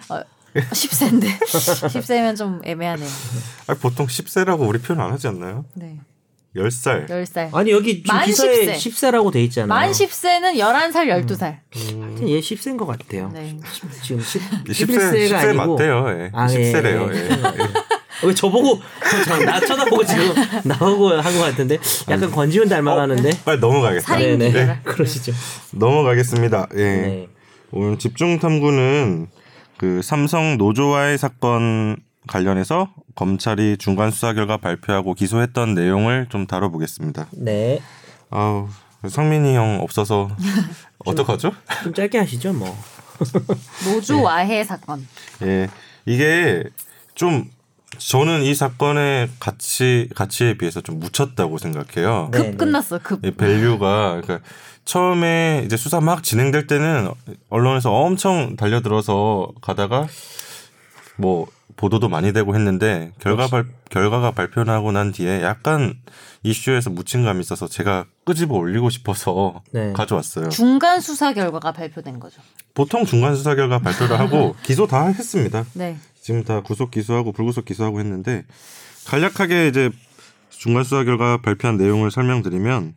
[0.71, 3.07] 10세인데 10세면 좀 애매하네요.
[3.67, 5.65] 아니, 보통 10세라고 우리 표현 안 하지 않나요?
[5.75, 5.99] 네.
[6.55, 7.07] 10살.
[7.07, 7.49] 10살.
[7.53, 8.75] 아니 여기 지금 만 기사에 10세.
[8.75, 9.67] 10세라고 돼 있잖아요.
[9.69, 11.41] 만 10세는 11살, 12살.
[12.01, 13.29] 하여튼 얘 10세인 것 같아요.
[13.33, 13.57] 네.
[14.03, 16.05] 지금 10, 10세, 11세가 10세 아니고 맞대요.
[16.09, 16.31] 예.
[16.33, 17.15] 아, 예, 10세래요.
[17.15, 17.29] 예.
[17.29, 18.27] 예.
[18.27, 18.79] 왜 저보고
[19.25, 20.23] 저, 나 쳐다보고 지금
[20.65, 21.77] 나오고 한 것 같은데
[22.09, 24.05] 약간 권지훈 닮아가는데 빨리 넘어가겠다.
[24.05, 24.81] 살인 네네 기계가.
[24.83, 25.31] 그러시죠.
[25.71, 26.67] 넘어가겠습니다.
[26.75, 26.77] 예.
[26.83, 27.27] 네.
[27.71, 29.27] 오늘 집중 탐구는
[29.81, 37.25] 그 삼성 노조와의 사건 관련해서 검찰이 중간 수사 결과 발표하고 기소했던 내용을 좀 다뤄보겠습니다.
[37.31, 37.81] 네.
[38.29, 38.69] 아우
[39.07, 40.29] 성민이 형 없어서
[41.03, 41.51] 어떡하죠?
[41.81, 42.77] 좀 짧게 하시죠 뭐.
[43.91, 45.07] 노조 와해 사건.
[45.41, 45.67] 예,
[46.05, 46.63] 이게
[47.15, 47.49] 좀
[47.97, 52.29] 저는 이 사건의 가치 가치에 비해서 좀 묻혔다고 생각해요.
[52.31, 52.55] 네, 급 네.
[52.55, 52.99] 끝났어.
[52.99, 53.25] 급.
[53.25, 54.47] 이 value가 그러니까
[54.85, 57.09] 처음에 이제 수사 막 진행될 때는
[57.49, 60.07] 언론에서 엄청 달려들어서 가다가
[61.17, 65.95] 뭐 보도도 많이 되고 했는데 결과 발 결과가 발표나고 난 뒤에 약간
[66.43, 69.91] 이슈에서 묻힌 감이 있어서 제가 끄집어 올리고 싶어서 네.
[69.93, 70.49] 가져왔어요.
[70.49, 72.41] 중간 수사 결과가 발표된 거죠.
[72.73, 75.65] 보통 중간 수사 결과 발표를 하고 기소 다 했습니다.
[75.73, 75.97] 네.
[76.19, 78.45] 지금 다 구속 기소하고 불구속 기소하고 했는데
[79.07, 79.89] 간략하게 이제
[80.49, 82.93] 중간 수사 결과 발표한 내용을 설명드리면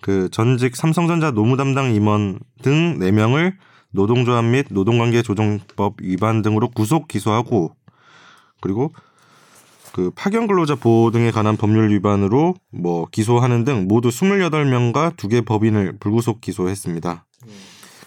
[0.00, 3.54] 그 전직 삼성전자 노무 담당 임원 등 4명을
[3.90, 7.72] 노동조합 및 노동관계 조정법 위반 등으로 구속 기소하고
[8.60, 8.92] 그리고
[9.92, 15.40] 그 파견 근로자 보호 등에 관한 법률 위반으로 뭐 기소하는 등 모두 28명과 두 개
[15.40, 17.24] 법인을 불구속 기소했습니다.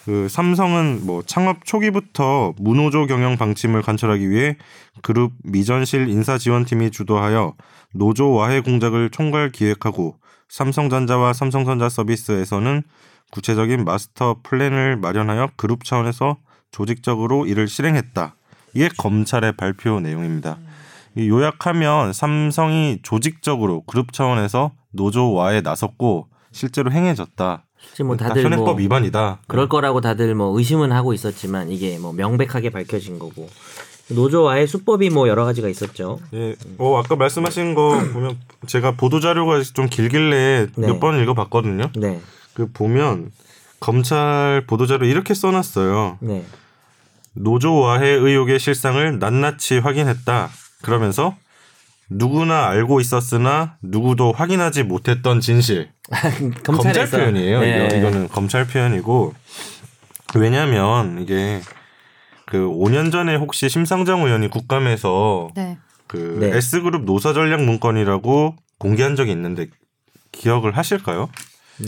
[0.05, 4.57] 그 삼성은 뭐 창업 초기부터 무노조 경영 방침을 관철하기 위해
[5.01, 7.55] 그룹 미전실 인사 지원팀이 주도하여
[7.93, 10.15] 노조 와해 공작을 총괄 기획하고
[10.51, 12.83] 삼성전자와 삼성전자 서비스에서는
[13.31, 16.35] 구체적인 마스터 플랜을 마련하여 그룹 차원에서
[16.71, 18.35] 조직적으로 이를 실행했다.
[18.73, 20.57] 이게 검찰의 발표 내용입니다.
[21.15, 27.63] 이 요약하면 삼성이 조직적으로 그룹 차원에서 노조와에 나섰고 실제로 행해졌다.
[27.93, 29.39] 지금 뭐다 다들 현행법 뭐 위반이다.
[29.47, 33.49] 그럴 거라고 다들 뭐 의심은 하고 있었지만 이게 뭐 명백하게 밝혀진 거고
[34.13, 36.19] 노조와의 수법이 뭐 여러 가지가 있었죠.
[36.33, 38.37] 예, 어 아까 말씀하신 거 보면
[38.67, 40.87] 제가 보도 자료가 좀 길길래 네.
[40.87, 41.91] 몇번 읽어 봤거든요.
[41.95, 42.21] 네,
[42.53, 43.31] 그 보면
[43.79, 46.17] 검찰 보도 자료 이렇게 써 놨어요.
[46.21, 46.45] 네,
[47.33, 50.49] 노조 와해 의혹의 실상을 낱낱이 확인했다.
[50.81, 51.35] 그러면서
[52.09, 55.89] 누구나 알고 있었으나 누구도 확인하지 못했던 진실.
[56.63, 57.59] 검찰 표현이에요.
[57.61, 57.87] 네.
[57.87, 59.33] 이거, 이거는 검찰 표현이고
[60.35, 61.61] 왜냐하면 이게
[62.51, 65.77] 그 5년 전에 혹시 심상정 의원이 국감에서 네.
[66.05, 66.57] 그 네.
[66.57, 69.67] S그룹 노사 전략 문건이라고 공개한 적이 있는데
[70.33, 71.29] 기억을 하실까요?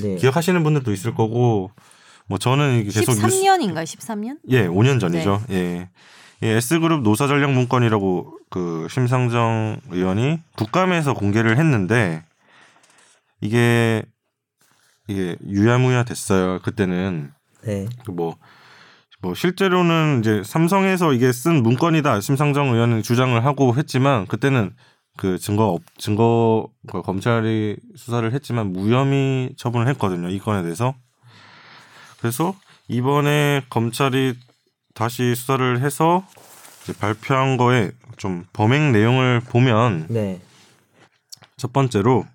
[0.01, 0.15] 네.
[0.15, 1.71] 기억하시는 분들도 있을 거고
[2.27, 3.83] 뭐 저는 계속 뉴스 13년인가요?
[3.83, 4.37] 13년?
[4.51, 5.41] 예, 5년 전이죠.
[5.49, 5.89] 네.
[6.41, 6.47] 예.
[6.47, 12.23] 예, S그룹 노사 전략 문건이라고 그 심상정 의원이 국감에서 공개를 했는데
[13.41, 14.01] 이게
[15.09, 16.59] 이게 유야무야 됐어요.
[16.61, 17.33] 그때는
[17.65, 17.85] 네.
[18.05, 18.37] 그 뭐,
[19.23, 24.75] 뭐 실제로는 이제 삼성에서 이게 쓴 문건이다 심상정 의원은 주장을 하고 했지만 그때는
[25.15, 30.93] 그 증거 없 증거 그 검찰이 수사를 했지만 무혐의 처분을 했거든요 이 건에 대해서
[32.19, 32.53] 그래서
[32.89, 34.33] 이번에 검찰이
[34.93, 36.25] 다시 수사를 해서
[36.99, 40.41] 발표한 거에 좀 범행 내용을 보면 네.
[41.55, 42.25] 첫 번째로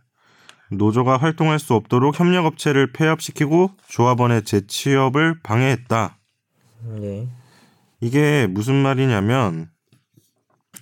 [0.70, 6.17] 노조가 활동할 수 없도록 협력업체를 폐업시키고 조합원의 재취업을 방해했다.
[6.84, 7.28] 네.
[8.00, 9.68] 이게 무슨 말이냐면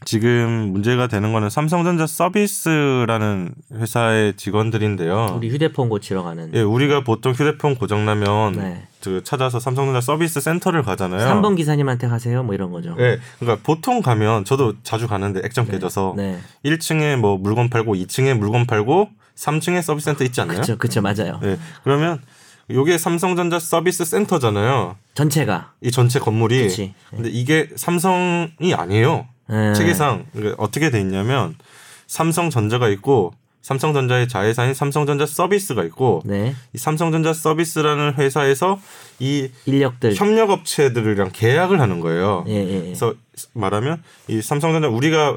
[0.05, 5.35] 지금 문제가 되는 거는 삼성전자 서비스라는 회사의 직원들인데요.
[5.37, 8.87] 우리 휴대폰 고치러 가는 예, 우리가 보통 휴대폰 고장 나면 네.
[9.03, 11.41] 그 찾아서 삼성전자 서비스 센터를 가잖아요.
[11.41, 12.43] 3번 기사님한테 가세요.
[12.43, 12.95] 뭐 이런 거죠.
[12.99, 16.39] 예, 그러니까 보통 가면 저도 자주 가는데 액정 깨져서 네.
[16.65, 20.57] 1층에 뭐 물건 팔고 2층에 물건 팔고 3층에 서비스 센터 있지 않나요?
[20.57, 20.77] 그렇죠.
[20.77, 21.01] 그렇죠.
[21.01, 21.41] 맞아요.
[21.45, 21.59] 예.
[21.85, 22.21] 그러면
[22.71, 24.97] 요게 삼성전자 서비스 센터잖아요.
[25.15, 26.63] 전체가 이 전체 건물이.
[26.63, 26.95] 그치.
[27.11, 29.27] 근데 이게 삼성이 아니에요.
[29.49, 29.75] 네.
[29.75, 31.55] 체계상 그러니까 어떻게 돼 있냐면
[32.07, 36.55] 삼성전자가 있고 삼성전자의 자회사인 삼성전자 서비스가 있고 네.
[36.73, 38.79] 이 삼성전자 서비스라는 회사에서
[39.19, 42.45] 이 인력들 협력업체들이랑 계약을 하는 거예요.
[42.47, 42.81] 예, 예, 예.
[42.83, 43.15] 그래서
[43.55, 45.37] 말하면 이 삼성전자 우리가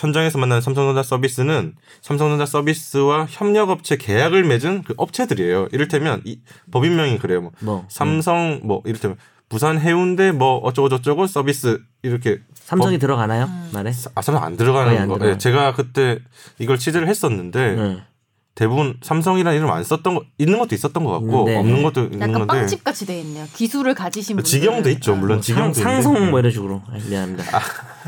[0.00, 5.68] 현장에서 만나는 삼성전자 서비스는 삼성전자 서비스와 협력업체 계약을 맺은 그 업체들이에요.
[5.72, 6.40] 이를테면 이
[6.70, 7.40] 법인명이 그래요.
[7.42, 9.16] 뭐 뭐 삼성 뭐 이를테면
[9.48, 13.48] 부산 해운대 뭐 어쩌고 저쩌고 서비스 이렇게 삼성이 들어가나요?
[13.72, 13.90] 말에?
[14.14, 15.14] 아 삼성 안 들어가는 안 거.
[15.14, 15.34] 들어가요.
[15.34, 16.18] 예, 제가 그때
[16.58, 18.02] 이걸 취재를 했었는데 네.
[18.54, 21.56] 대부분 삼성이라는 이름 안 썼던 거 있는 것도 있었던 것 같고 음, 네.
[21.56, 23.46] 없는 것도 있는 약간 건데 빵집 같이 돼 있네요.
[23.54, 24.44] 기술을 가지신 분.
[24.44, 25.14] 직영도 있죠.
[25.16, 26.30] 물론 상, 직영도 상성 있는데.
[26.30, 27.60] 뭐 이런 식으로 아, 미안합니다.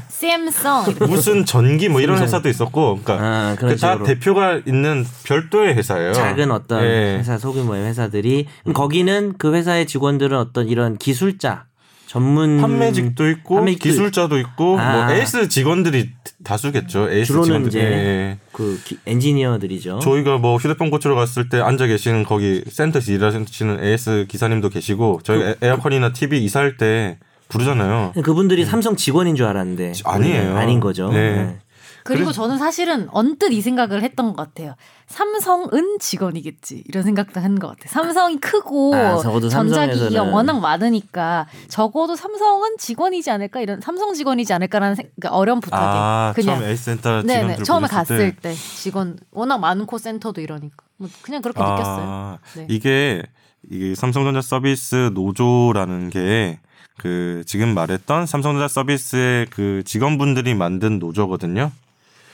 [0.08, 0.90] 샘성.
[0.90, 1.06] 이렇게.
[1.06, 2.20] 무슨 전기 뭐 이런.
[2.22, 4.06] 회사도 있었고, 그러니까 아, 그런 그다 식으로.
[4.06, 6.12] 대표가 있는 별도의 회사예요.
[6.12, 7.16] 작은 어떤 예.
[7.18, 11.64] 회사 소규모의 회사들이 거기는 그 회사의 직원들은 어떤 이런 기술자
[12.12, 15.06] 전문 판매직도 있고 판매직도 기술자도 있고 아.
[15.06, 16.10] 뭐 에이스 직원들이
[16.44, 17.10] 다수겠죠.
[17.10, 17.68] 에이스 직원들.
[17.68, 18.38] 이제 예.
[18.52, 20.00] 그 기- 엔지니어들이죠.
[20.00, 25.38] 저희가 뭐 휴대폰 고치러 갔을 때 앉아 계시는 거기 센터에서 일하시는 A/S 기사님도 계시고 저희
[25.42, 27.16] 가 에어컨이나 TV 이사할 때
[27.48, 28.12] 부르잖아요.
[28.22, 30.58] 그분들이 삼성 직원인 줄 알았는데 아니에요.
[30.58, 31.10] 아닌 거죠.
[31.10, 31.32] 네.
[31.36, 31.58] 네.
[32.04, 34.74] 그리고 저는 사실은 언뜻 이 생각을 했던 것 같아요.
[35.06, 37.86] 삼성은 직원이겠지 이런 생각도 한 것 같아요.
[37.88, 40.32] 삼성이 크고 아, 삼성에서는.
[40.32, 46.58] 워낙 많으니까 적어도 삼성은 직원이지 않을까 이런 삼성 직원이지 않을까라는 생, 그러니까 어렴풋하게 아 그냥
[46.58, 48.50] 처음 A/S 센터 네네 처음에 갔을 때.
[48.50, 52.04] 때 직원 워낙 많고 센터도 이러니까 뭐 그냥 그렇게 느꼈어요.
[52.06, 52.66] 아, 네.
[52.68, 53.22] 이게
[53.70, 56.58] 이게 삼성전자 서비스 노조라는 게
[56.98, 61.72] 그 지금 말했던 삼성전자 서비스의 그 직원분들이 만든 노조거든요.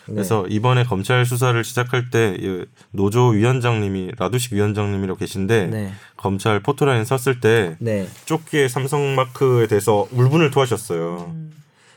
[0.09, 5.92] 그래서 이번에 검찰 수사를 시작할 때이 노조 위원장님이 라두식 위원장님이라고 계신데 네.
[6.16, 8.09] 검찰 포토라인 섰을 때 네.
[8.24, 11.32] 좁게 삼성 마크에 대해서 울분을 토하셨어요.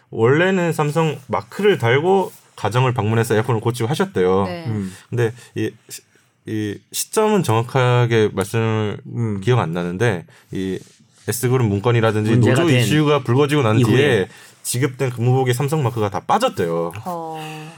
[0.09, 4.43] 원래는 삼성 마크를 달고 가정을 방문해서 에어컨을 고치고 하셨대요.
[4.45, 4.65] 네.
[4.67, 4.91] 음.
[5.09, 6.01] 근데 이, 시-
[6.47, 9.41] 이 시점은 정확하게 말씀을 음.
[9.41, 10.77] 기억 안 나는데 이
[11.27, 13.95] S그룹 문건이라든지 노조 된 이슈가 불거지고 난 이후에.
[13.95, 14.27] 뒤에
[14.63, 16.91] 지급된 근무복의 삼성 마크가 다 빠졌대요.
[17.05, 17.70] 어,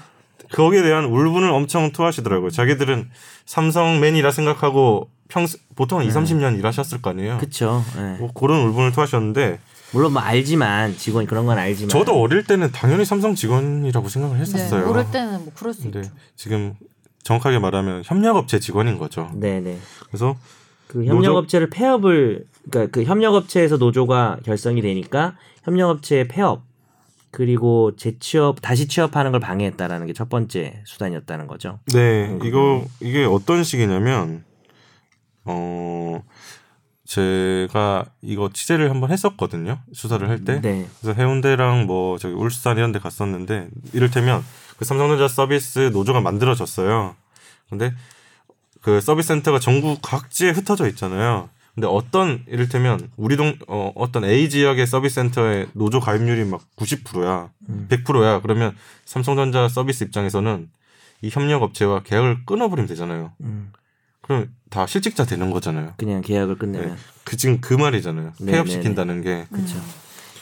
[0.54, 2.52] 거기에 대한 울분을 엄청 토하시더라고요.
[2.52, 3.10] 자기들은
[3.46, 7.34] 삼성맨이라 생각하고 평소 보통 한 2, 30년 일하셨을 거 아니에요.
[7.34, 7.40] 네.
[7.40, 7.84] 그렇죠.
[7.96, 8.18] 네.
[8.20, 9.60] 뭐 그런 울분을 토하셨는데
[9.94, 14.42] 물론 뭐 알지만 직원 그런 건 알지만 저도 어릴 때는 당연히 삼성 직원이라고 생각을 네.
[14.42, 14.86] 했었어요.
[14.86, 16.02] 모를 때는 뭐 그럴 수 있죠.
[16.36, 16.76] 지금
[17.24, 19.32] 정확하게 말하면 협력업체 직원인 거죠.
[19.34, 19.78] 네네.
[20.08, 20.36] 그래서
[20.88, 26.62] 그 협력업체를 폐업을 그러니까 그 협력업체에서 노조가 결성이 되니까 협력업체의 폐업
[27.34, 31.80] 그리고 재취업 다시 취업하는 걸 방해했다라는 게 첫 번째 수단이었다는 거죠.
[31.88, 34.44] 네, 음, 이거 이게 어떤 식이냐면
[35.44, 36.24] 어
[37.06, 39.80] 제가 이거 취재를 한번 했었거든요.
[39.92, 40.62] 수사를 할 때.
[40.62, 40.88] 네.
[41.02, 44.44] 그래서 해운대랑 뭐 저기 울산 이런 데 갔었는데 이를테면
[44.78, 47.16] 그 삼성전자 서비스 노조가 만들어졌어요.
[47.70, 47.94] 근데
[48.82, 51.50] 그 서비스 센터가 전국 각지에 흩어져 있잖아요.
[51.76, 57.50] 근데 어떤 이를테면 우리 동 어, 어떤 A 지역의 서비스 센터의 노조 가입률이 막 90%야.
[57.70, 57.88] 음.
[57.90, 58.42] 100%야.
[58.42, 60.70] 그러면 삼성전자 서비스 입장에서는
[61.24, 63.32] 이 협력 업체와 계약을 끊어버리면 되잖아요.
[63.42, 63.72] 음.
[64.22, 65.94] 그럼 다 실직자 되는 거잖아요.
[65.98, 66.96] 그냥 계약을 끝내면 네.
[67.24, 68.34] 그 지금 그 말이잖아요.
[68.42, 69.46] 네, 폐업 시킨다는 게.
[69.52, 69.76] 그렇죠.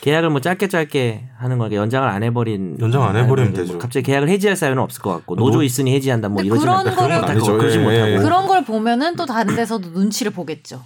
[0.02, 3.78] 계약을 뭐 짧게 짧게 하는 거니까 연장을 안 해버린 연장 안 해버리면 뭐 되죠.
[3.78, 6.92] 갑자기 계약을 해지할 사유는 없을 것 같고 노조 노- 있으니 해지한다 뭐 이러지 그런 않다.
[6.92, 7.58] 거를- 그런 건 아니죠.
[7.58, 8.18] 그러지 예, 못하고 예.
[8.18, 10.84] 그런 걸 보면은 또 다른 데서도 눈치를 보겠죠.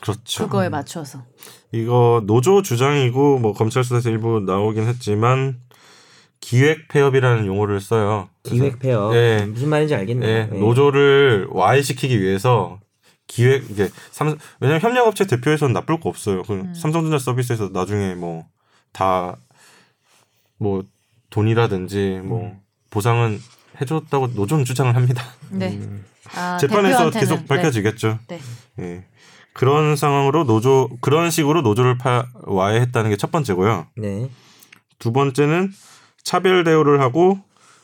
[0.00, 0.44] 그렇죠.
[0.44, 1.22] 그거에 맞춰서.
[1.72, 5.60] 이거 노조 주장이고 뭐 검찰 수사에서 일부 나오긴 했지만
[6.40, 8.28] 기획 폐업이라는 용어를 써요.
[8.42, 9.46] 기획 폐업 예.
[9.46, 10.28] 무슨 말인지 알겠네요.
[10.28, 10.58] 예, 예.
[10.58, 12.80] 노조를 와해시키기 위해서
[13.26, 16.42] 기획 이게 삼 왜냐면 협력업체 대표에서는 나쁠 거 없어요.
[16.42, 16.74] 그 음.
[16.74, 18.46] 삼성전자 서비스에서 나중에 뭐
[18.92, 19.36] 다뭐
[21.28, 22.58] 돈이라든지 뭐 음.
[22.90, 23.38] 보상은
[23.80, 25.22] 해줬다고 노조는 주장을 합니다.
[25.50, 25.74] 네.
[25.74, 26.04] 음.
[26.34, 28.18] 아, 재판에서 대표한테는, 계속 밝혀지겠죠.
[28.28, 28.40] 네.
[28.80, 29.04] 예.
[29.52, 33.86] 그런 상황으로 노조 그런 식으로 노조를 파, 와해했다는 게 첫 번째고요.
[33.96, 34.28] 네.
[34.98, 35.72] 두 번째는
[36.22, 37.38] 차별 대우를 하고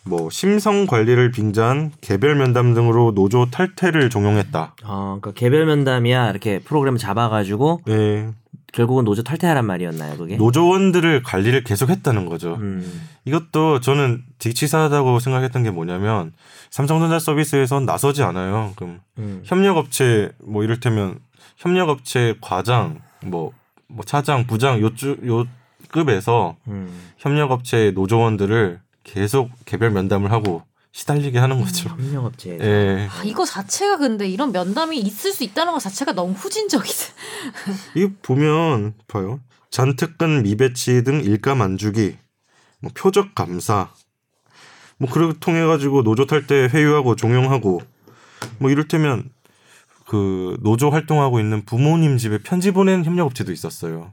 [0.04, 4.74] 뭐 심성 관리를 빙자한 개별 면담 등으로 노조 탈퇴를 종용했다.
[4.84, 8.28] 어, 그러니까 개별 면담이야 이렇게 프로그램 잡아가지고 네,
[8.72, 10.36] 결국은 노조 탈퇴하란 말이었나요, 그게?
[10.36, 12.54] 노조원들을 관리를 계속했다는 거죠.
[12.60, 16.32] 음, 이것도 저는 되게 치사하다고 생각했던 게 뭐냐면
[16.70, 18.74] 삼성전자 서비스에선 나서지 않아요.
[18.76, 19.40] 그럼 음.
[19.44, 21.18] 협력업체 뭐 이를테면
[21.56, 23.52] 협력업체 과장 뭐,
[23.88, 25.46] 뭐 차장 부장 요주 요
[25.90, 27.12] 급에서 음.
[27.18, 31.90] 협력업체 노조원들을 계속 개별 면담을 하고 시달리게 하는 거죠.
[31.90, 32.58] 협력업체.
[32.58, 33.08] 예.
[33.10, 36.98] 아, 이거 자체가 근데 이런 면담이 있을 수 있다는 것 자체가 너무 후진적이다.
[37.94, 39.40] 이거 보면 봐요.
[39.70, 42.16] 잔특근 미배치 등 일감 안 주기,
[42.80, 43.90] 뭐 표적 감사,
[44.96, 47.82] 뭐 그걸 통해 가지고 노조 탈 때 회유하고 종용하고
[48.58, 49.28] 뭐 이를테면
[50.06, 54.12] 그 노조 활동하고 있는 부모님 집에 편지 보낸 협력업체도 있었어요.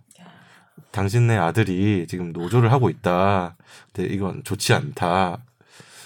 [0.92, 3.56] 당신네 아들이 지금 노조를 하고 있다.
[3.92, 5.40] 근데 이건 좋지 않다.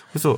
[0.09, 0.37] 그래서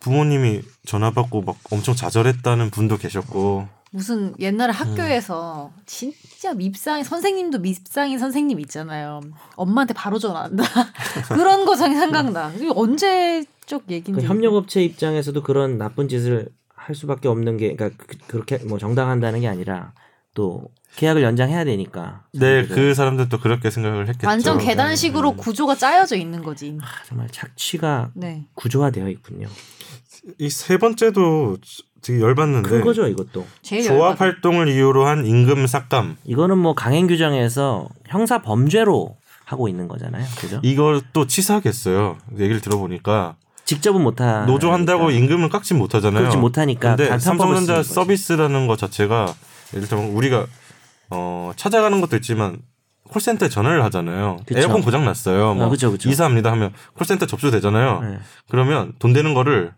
[0.00, 8.18] 부모님이 전화 받고 막 엄청 좌절했다는 분도 계셨고 무슨 옛날에 학교에서 진짜 밉상 선생님도 밉상인
[8.18, 9.20] 선생님 있잖아요.
[9.56, 10.62] 엄마한테 바로 전화한다.
[11.28, 12.52] 그런 거 생각나.
[12.74, 14.26] 언제적 그 얘기인지.
[14.26, 16.48] 협력업체 입장에서도 그런 나쁜 짓을
[16.80, 19.92] 할 수밖에 없는 게, 그러니까 그- 그렇게 뭐 정당한다는 게 아니라
[20.34, 22.24] 또 계약을 연장해야 되니까.
[22.32, 22.66] 네.
[22.66, 24.26] 그 사람들도 그렇게 생각을 했겠죠.
[24.26, 24.64] 완전 네.
[24.64, 26.78] 계단식으로 구조가 짜여져 있는 거지.
[26.80, 28.46] 아, 정말 착취가 네.
[28.54, 29.48] 구조화되어 있군요.
[30.38, 31.58] 이 세 번째도
[32.02, 33.46] 되게 열받는데 큰 거죠, 이것도.
[33.86, 34.20] 조합.
[34.20, 40.24] 활동을 이유로 한 임금 삭감 이거는 뭐 강행 규정에서 형사 범죄로 하고 있는 거잖아요.
[40.38, 40.60] 그죠?
[40.62, 42.18] 이걸 또 치사하겠어요.
[42.38, 43.36] 얘기를 들어보니까
[43.70, 44.44] 직접은 못하.
[44.46, 46.22] 노조 한다고 임금을 깎지 못하잖아요.
[46.22, 47.84] 그렇지 못하니까 근데 삼성전자.
[47.84, 49.32] 서비스라는 것 자체가
[49.74, 50.46] 예를 들면 우리가
[51.10, 52.58] 어, 찾아가는 것도 있지만
[53.08, 54.38] 콜센터에 전화를 하잖아요.
[54.44, 54.58] 그쵸.
[54.58, 55.54] 에어컨 고장 났어요.
[55.54, 56.08] 뭐 아, 그쵸, 그쵸.
[56.08, 58.00] 이사합니다 하면 콜센터 접수되잖아요.
[58.02, 58.18] 네.
[58.48, 59.72] 그러면 돈 되는 거를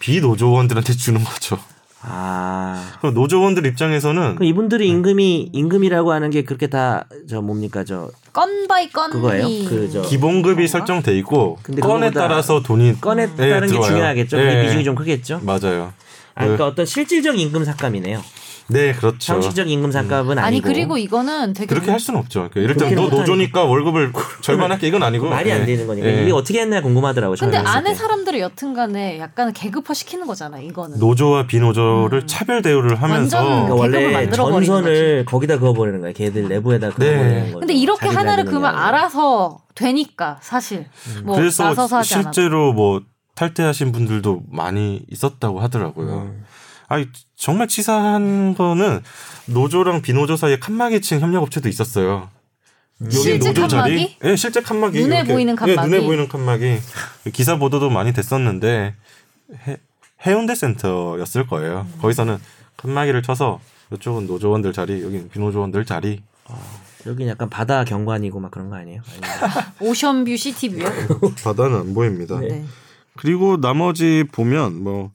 [0.00, 1.58] 비노조원들한테 주는 거죠.
[2.06, 2.92] 아.
[3.00, 8.66] 그럼 노조원들 입장에서는 그 이분들이 임금이 임금이라고 하는 게 그렇게 다 저 뭡니까 저 건
[8.66, 9.46] by 건이 그거예요?
[9.68, 13.92] 그 저- 기본급이 설정돼 있고 근데 건에 따라서 돈이 건에 네, 따른 게 들어와요.
[13.92, 14.36] 중요하겠죠.
[14.36, 14.42] 네.
[14.44, 15.40] 그게 비중이 좀 크겠죠.
[15.44, 15.92] 맞아요.
[16.34, 18.20] 아, 그러니까 어떤 실질적 임금 삭감이네요.
[18.68, 19.18] 네, 그렇죠.
[19.20, 22.48] 형식적 임금 삭감은 아니 아니고 그리고 이거는 되게 그렇게 할 수는 없죠.
[22.50, 25.66] 그러니까 예를 들면 너 그렇게는 노조니까 월급을 절반할게 이건 아니고 말이 안 예.
[25.66, 26.22] 되는 거니까 예.
[26.22, 27.36] 이게 어떻게 했나 궁금하더라고요.
[27.38, 27.94] 근데 안에.
[27.94, 30.98] 사람들을 여튼간에 약간 계급화 시키는 거잖아 이거는.
[30.98, 32.26] 노조와 비노조를 음.
[32.26, 36.14] 차별 대우를 하면서 그러니까 원래 만들어 버리는 전선을 거기다 그어버리는 거예요.
[36.14, 36.94] 걔들 내부에다 네.
[36.94, 37.58] 그어버리는 거죠.
[37.60, 38.86] 근데 이렇게 하나를 아니라.
[38.86, 40.86] 알아서 되니까 사실
[41.24, 42.32] 뭐 그래서 나서서 하지 않아도.
[42.32, 43.02] 실제로 뭐
[43.34, 46.08] 탈퇴하신 분들도 많이 있었다고 하더라고요.
[46.14, 46.43] 음.
[46.88, 49.00] 아니 정말 치사한 거는
[49.46, 52.28] 노조랑 비노조 사이에 칸막이 친 협력업체도 있었어요.
[53.02, 54.16] 여기 실제 노조 자리, 칸막이?
[54.24, 55.90] 예, 실제 칸막이 눈에 이렇게, 보이는 예, 칸막이?
[55.90, 56.78] 눈에 보이는 칸막이
[57.32, 58.94] 기사 보도도 많이 됐었는데
[59.66, 59.76] 해,
[60.26, 61.86] 해운대 센터였을 거예요.
[61.92, 62.00] 음.
[62.00, 62.38] 거기서는
[62.76, 63.60] 칸막이를 쳐서
[63.92, 66.22] 이쪽은 노조원들 자리, 여기 비노조원들 자리.
[67.06, 69.02] 여긴 약간 바다 경관이고 막 그런 거 아니에요?
[69.80, 70.84] 오션뷰 시티뷰요.
[71.44, 72.38] 바다는 안 보입니다.
[72.40, 72.48] 네.
[72.48, 72.64] 네.
[73.16, 75.10] 그리고 나머지 보면 뭐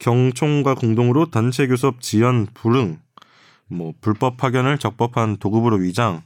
[0.00, 2.98] 경총과 공동으로 단체 교섭 지연 불응,
[3.68, 6.22] 뭐 불법 파견을 적법한 도급으로 위장,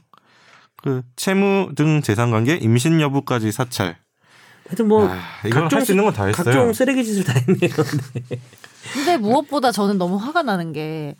[0.77, 3.97] 그 채무 등 재산 관계 임신 여부까지 사찰.
[4.67, 6.43] 하여튼 뭐 아, 이건 할수 있는 건 다 했어요.
[6.43, 7.69] 각종 쓰레기 짓을 다 했네요.
[8.29, 8.39] 네.
[8.93, 11.15] 근데 무엇보다 저는 너무 화가 나는 게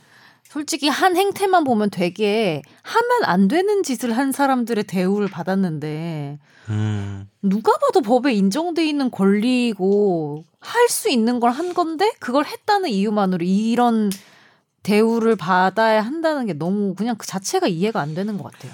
[0.55, 6.39] 솔직히 한 행태만 보면 되게 하면 안 되는 짓을 한 사람들의 대우를 받았는데
[6.69, 12.89] 음, 누가 봐도 법에 인정돼 있는 권리고 할 수 있는 걸 한 건데 그걸 했다는
[12.89, 14.09] 이유만으로 이런
[14.83, 18.71] 대우를 받아야 한다는 게 너무 그냥 그 자체가 이해가 안 되는 것 같아요.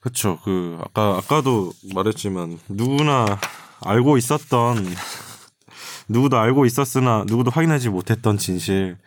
[0.00, 0.38] 그렇죠.
[0.44, 3.38] 그 아까 아까도 말했지만 누구나
[3.80, 4.86] 알고 있었던
[6.08, 8.98] 누구도 알고 있었으나 누구도 확인하지 못했던 진실.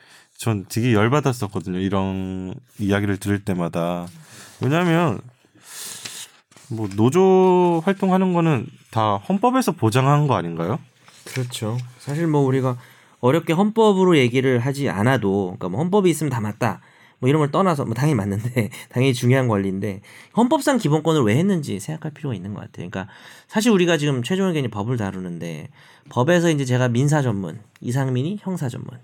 [0.44, 1.80] 전 되게 열받았었거든요.
[1.80, 4.08] 이런 이야기를 들을 때마다.
[4.60, 5.22] 왜냐하면
[6.68, 10.80] 뭐 노조 활동하는 거는 다 헌법에서 보장한 거 아닌가요?
[11.24, 11.78] 그렇죠.
[11.98, 12.78] 사실 뭐 우리가
[13.22, 16.82] 어렵게 헌법으로 얘기를 하지 않아도, 그러니까 뭐 헌법이 있으면 다 맞다.
[17.20, 20.02] 뭐 이런 걸 떠나서 뭐 당연히 맞는데 당연히 중요한 권리인데
[20.36, 22.90] 헌법상 기본권을 왜 했는지 생각할 필요가 있는 것 같아요.
[22.90, 23.08] 그러니까
[23.48, 25.70] 사실 우리가 지금 최종 의견이 법을 다루는데
[26.10, 29.00] 법에서 이제 제가 민사 전문, 이상민이 형사 전문.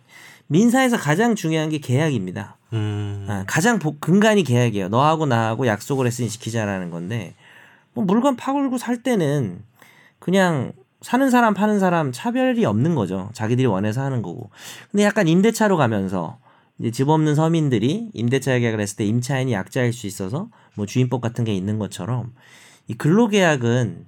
[0.49, 2.57] 민사에서 가장 중요한 게 계약입니다.
[2.73, 4.89] 음, 아, 가장 보- 근간이 계약이에요.
[4.89, 7.35] 너하고 나하고 약속을 했으니 지키자라는 건데
[7.93, 9.63] 뭐 물건 파골고 살 때는
[10.17, 13.29] 그냥 사는 사람 파는 사람 차별이 없는 거죠.
[13.33, 14.49] 자기들이 원해서 하는 거고.
[14.91, 16.39] 근데 약간 임대차로 가면서
[16.79, 21.43] 이제 집 없는 서민들이 임대차 계약을 했을 때 임차인이 약자일 수 있어서 뭐 주인법 같은
[21.43, 22.33] 게 있는 것처럼
[22.87, 24.07] 이 근로계약은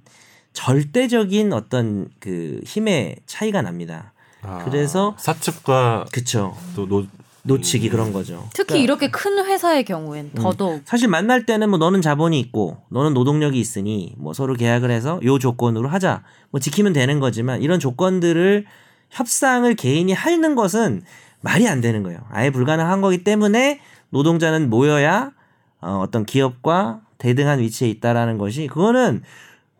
[0.52, 4.12] 절대적인 어떤 그 힘의 차이가 납니다.
[4.42, 6.56] 아, 그래서- 사측과 그쵸.
[6.74, 7.04] 또 노,
[7.44, 8.48] 노측이 그런 거죠.
[8.54, 13.58] 특히 이렇게 큰 회사의 경우엔 더더욱 사실 만날 때는 뭐 너는 자본이 있고 너는 노동력이
[13.58, 18.64] 있으니 뭐 서로 계약을 해서 요 조건으로 하자 뭐 지키면 되는 거지만 이런 조건들을
[19.10, 21.02] 협상을 개인이 하는 것은
[21.40, 22.20] 말이 안 되는 거예요.
[22.30, 23.80] 아예 불가능한 거기 때문에
[24.10, 25.32] 노동자는 모여야
[25.80, 29.22] 어, 어떤 기업과 대등한 위치에 있다라는 것이 그거는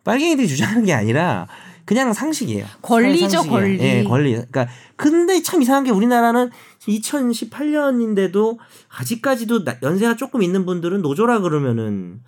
[0.03, 1.47] 빨갱이들이 주장하는 게 아니라
[1.85, 2.65] 그냥 상식이에요.
[2.81, 3.51] 권리죠, 상식이에요.
[3.51, 3.79] 권리.
[3.81, 4.31] 예, 권리.
[4.33, 6.49] 그러니까 근데 참 이상한 게 우리나라는
[6.87, 8.57] 2018년인데도
[8.99, 12.21] 아직까지도 나- 연세가 조금 있는 분들은 노조라 그러면은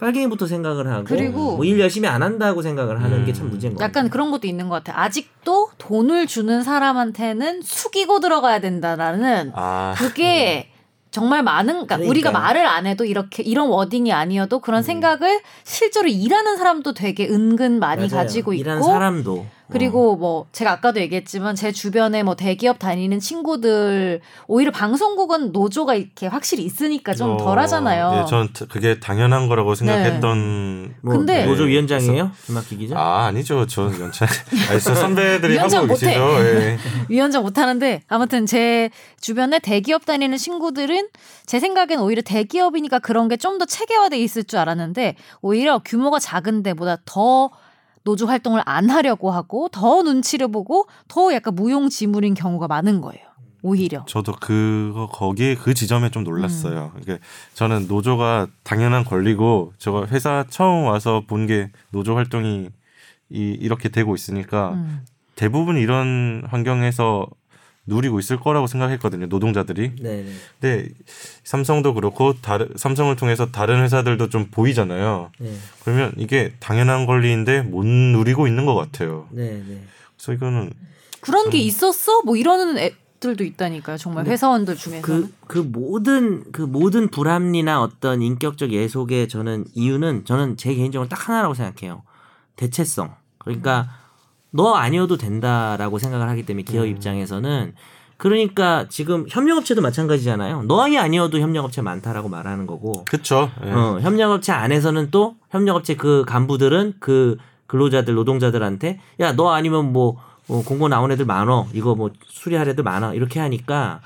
[0.00, 3.50] 빨갱이부터 생각을 하고 그리고 뭐 일 열심히 안 한다고 생각을 하는 게참 음.
[3.50, 3.86] 문제인 거예요.
[3.86, 5.02] 약간 그런 것도 있는 것 같아요.
[5.02, 10.70] 아직도 돈을 주는 사람한테는 숙이고 들어가야 된다라는 아 그게
[11.14, 12.10] 정말 많은 그러니까 그러니까요.
[12.10, 17.78] 우리가 말을 안 해도 이렇게 이런 워딩이 아니어도 그런 생각을 실제로 일하는 사람도 되게 은근
[17.78, 18.24] 많이 맞아요.
[18.24, 24.20] 가지고 일하는 있고 사람도 그리고 뭐 제가 아까도 얘기했지만 제 주변에 뭐 대기업 다니는 친구들
[24.46, 28.22] 오히려 방송국은 노조가 이렇게 확실히 있으니까 좀 어, 덜하잖아요.
[28.24, 30.94] 예, 전 트- 그게 당연한 거라고 생각했던.
[31.00, 32.30] 뭐 근데- 노조 위원장이에요?
[32.46, 32.98] 김학기 기자?
[32.98, 34.26] 아 아니죠, 저 연차.
[34.70, 36.06] 아니, 저 선배들이 위원장 하고 못해.
[36.06, 36.40] 계시죠.
[36.40, 36.78] 예.
[37.08, 38.90] 위원장 못 하는데 아무튼 제
[39.20, 41.08] 주변에 대기업 다니는 친구들은
[41.46, 46.62] 제 생각엔 오히려 대기업이니까 그런 게 좀 더 체계화돼 있을 줄 알았는데 오히려 규모가 작은
[46.64, 47.50] 데보다 더
[48.04, 53.24] 노조 활동을 안 하려고 하고 더 눈치를 보고 더 약간 무용지물인 경우가 많은 거예요.
[53.62, 54.04] 오히려.
[54.06, 56.92] 저도 그거 거기에 그 지점에 좀 놀랐어요.
[57.00, 57.18] 이게
[57.54, 62.68] 저는 노조가 당연한 권리고 제가 회사 처음 와서 본 게 노조 활동이
[63.30, 65.04] 이, 이렇게 되고 있으니까 음.
[65.34, 67.26] 대부분 이런 환경에서
[67.86, 69.26] 누리고 있을 거라고 생각했거든요.
[69.26, 69.92] 노동자들이.
[70.00, 70.32] 네, 네.
[70.60, 70.88] 근데
[71.44, 75.30] 삼성도 그렇고 다른 삼성을 통해서 다른 회사들도 좀 보이잖아요.
[75.38, 75.54] 네.
[75.84, 79.28] 그러면 이게 당연한 권리인데 못 누리고 있는 것 같아요.
[79.30, 79.82] 네, 네.
[80.16, 80.72] 그래서 이거는
[81.20, 82.22] 그런 게 있었어?
[82.22, 83.96] 뭐 이러는 애들도 있다니까요.
[83.96, 85.02] 정말 회사원들 중에서.
[85.02, 91.28] 그, 그 모든, 그 모든 불합리나 어떤 인격적 예속의 저는 이유는 저는 제 개인적으로 딱
[91.28, 92.02] 하나라고 생각해요.
[92.56, 93.14] 대체성.
[93.38, 94.03] 그러니까
[94.54, 97.74] 너 아니어도 된다라고 생각을 하기 때문에 기업 입장에서는
[98.16, 100.62] 그러니까 지금 협력업체도 마찬가지잖아요.
[100.62, 103.04] 너희 아니어도 협력업체 많다라고 말하는 거고.
[103.04, 103.50] 그쵸.
[103.64, 103.70] 예.
[103.72, 107.36] 어, 협력업체 안에서는 또 협력업체 그 간부들은 그
[107.66, 110.16] 근로자들 노동자들한테 야 너 아니면 뭐
[110.48, 114.00] 어, 공고 나온 애들 많어 이거 뭐 수리할 애들 많아 이렇게 하니까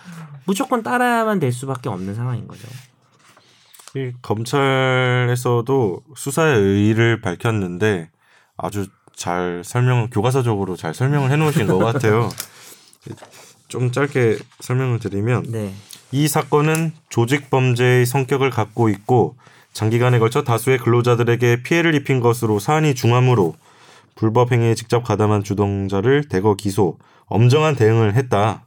[0.46, 2.66] 무조건 따라야만 될 수밖에 없는 상황인 거죠.
[3.96, 8.11] 이 검찰에서도 수사의 의의를 밝혔는데
[8.57, 8.86] 아주
[9.18, 12.30] 잘 설명 교과서적으로 잘 설명을 해놓으신 것 같아요.
[13.66, 15.74] 좀 짧게 설명을 드리면 네,
[16.12, 19.34] 이 사건은 조직 범죄의 성격을 갖고 있고
[19.72, 23.56] 장기간에 걸쳐 다수의 근로자들에게 피해를 입힌 것으로 사안이 중하므로
[24.14, 26.96] 불법 행위에 직접 가담한 주동자를 대거 기소,
[27.26, 28.62] 엄정한 대응을 했다.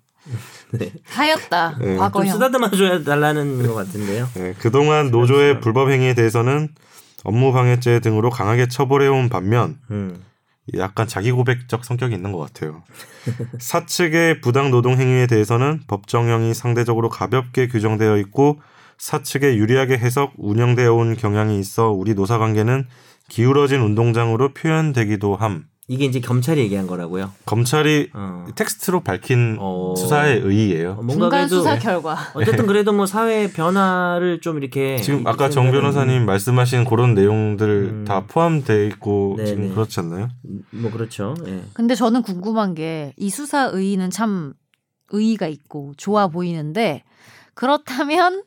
[1.06, 1.78] 하였다.
[1.80, 1.86] 네.
[1.86, 2.34] 좀 과거형.
[2.34, 4.28] 쓰다듬어 줘야 달라는 것 같은데요.
[4.36, 6.70] 네, 그동안 노조의 불법 행위에 대해서는
[7.24, 10.24] 업무 방해죄 등으로 강하게 처벌해온 반면 음,
[10.76, 12.84] 약간 자기 고백적 성격이 있는 것 같아요.
[13.60, 18.62] 사측의 부당 노동 행위에 대해서는 법정형이 상대적으로 가볍게 규정되어 있고
[18.98, 22.88] 사측에 유리하게 해석 운영되어 온 경향이 있어 우리 노사 관계는
[23.30, 25.66] 기울어진 운동장으로 표현되기도 함.
[25.92, 27.34] 이게 이제 검찰이 얘기한 거라고요.
[27.46, 28.46] 검찰이 어.
[28.56, 29.94] 텍스트로 밝힌 어.
[29.98, 30.94] 수사의 의의예요.
[30.96, 32.18] 뭔가 중간 그래도 수사 결과.
[32.34, 38.06] 어쨌든 그래도 뭐 사회 변화를 좀 이렇게 지금 아까 이정 변호사님 말씀하신 그런 내용들 음.
[38.06, 39.50] 다 포함돼 있고 네네.
[39.50, 40.30] 지금 그렇지 않나요?
[40.72, 41.36] 뭐 그렇죠.
[41.46, 41.62] 예.
[41.74, 44.54] 근데 저는 궁금한 게 이 수사 의의는 참
[45.10, 47.04] 의의가 있고 좋아 보이는데
[47.54, 48.44] 그렇다면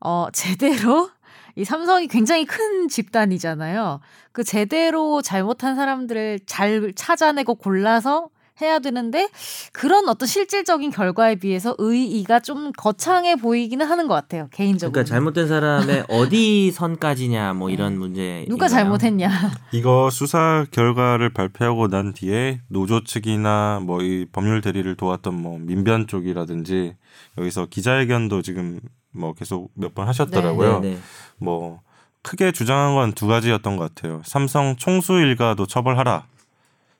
[0.00, 1.08] 어 제대로
[1.56, 4.00] 이 삼성이 굉장히 큰 집단이잖아요.
[4.32, 8.28] 그 제대로 잘못한 사람들을 잘 찾아내고 골라서
[8.60, 9.28] 해야 되는데
[9.72, 14.48] 그런 어떤 실질적인 결과에 비해서 의의가 좀 거창해 보이기는 하는 것 같아요.
[14.52, 14.92] 개인적으로.
[14.92, 18.44] 그러니까 잘못된 사람의 어디 선까지냐 뭐 이런 문제.
[18.48, 19.28] 누가 잘못했냐.
[19.72, 26.06] 이거 수사 결과를 발표하고 난 뒤에 노조 측이나 뭐 이 법률 대리를 도왔던 뭐 민변
[26.06, 26.94] 쪽이라든지
[27.38, 28.78] 여기서 기자회견도 지금
[29.14, 30.80] 뭐 계속 몇 번 하셨더라고요.
[30.80, 30.98] 네, 네.
[31.38, 31.80] 뭐
[32.22, 34.22] 크게 주장한 건 두 가지였던 것 같아요.
[34.24, 36.24] 삼성 총수 일가도 처벌하라.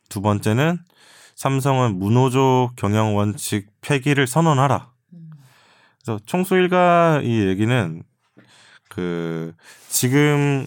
[0.09, 0.79] 두 번째는
[1.35, 4.89] 삼성은 무노조 경영 원칙 폐기를 선언하라.
[6.05, 8.03] 그래서 총수 일가 이 얘기는
[8.89, 9.55] 그
[9.89, 10.65] 지금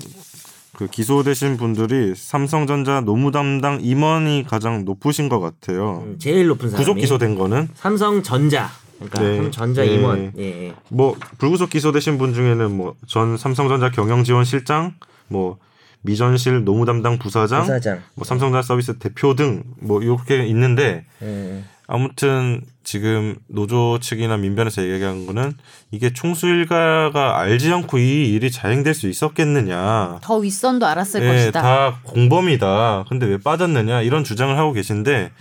[0.76, 6.04] 그 기소되신 분들이 삼성전자 노무 담당 임원이 가장 높으신 것 같아요.
[6.06, 8.70] 음, 제일 높은 사람이 구속 기소된 거는 삼성전자
[9.00, 9.38] 그러니까 네.
[9.38, 9.94] 삼전자 네.
[9.94, 10.34] 임원.
[10.38, 10.44] 예.
[10.68, 10.74] 예.
[10.90, 14.96] 뭐 불구속 기소되신 분 중에는 뭐 전 삼성전자 경영지원실장,
[15.28, 15.58] 뭐
[16.02, 18.02] 미전실 노무 담당 부사장, 부사장.
[18.16, 21.64] 뭐 삼성전자 서비스 대표 등 뭐 이렇게 있는데 예.
[21.90, 25.54] 아무튼 지금 노조 측이나 민변에서 얘기한 거는
[25.92, 30.20] 이게 총수일가가 알지 않고 이 일이 자행될 수 있었겠느냐.
[30.22, 31.62] 더 윗선도 알았을 예, 것이다.
[31.62, 33.06] 다 공범이다.
[33.10, 35.32] 근데 왜 빠졌느냐 이런 주장을 하고 계신데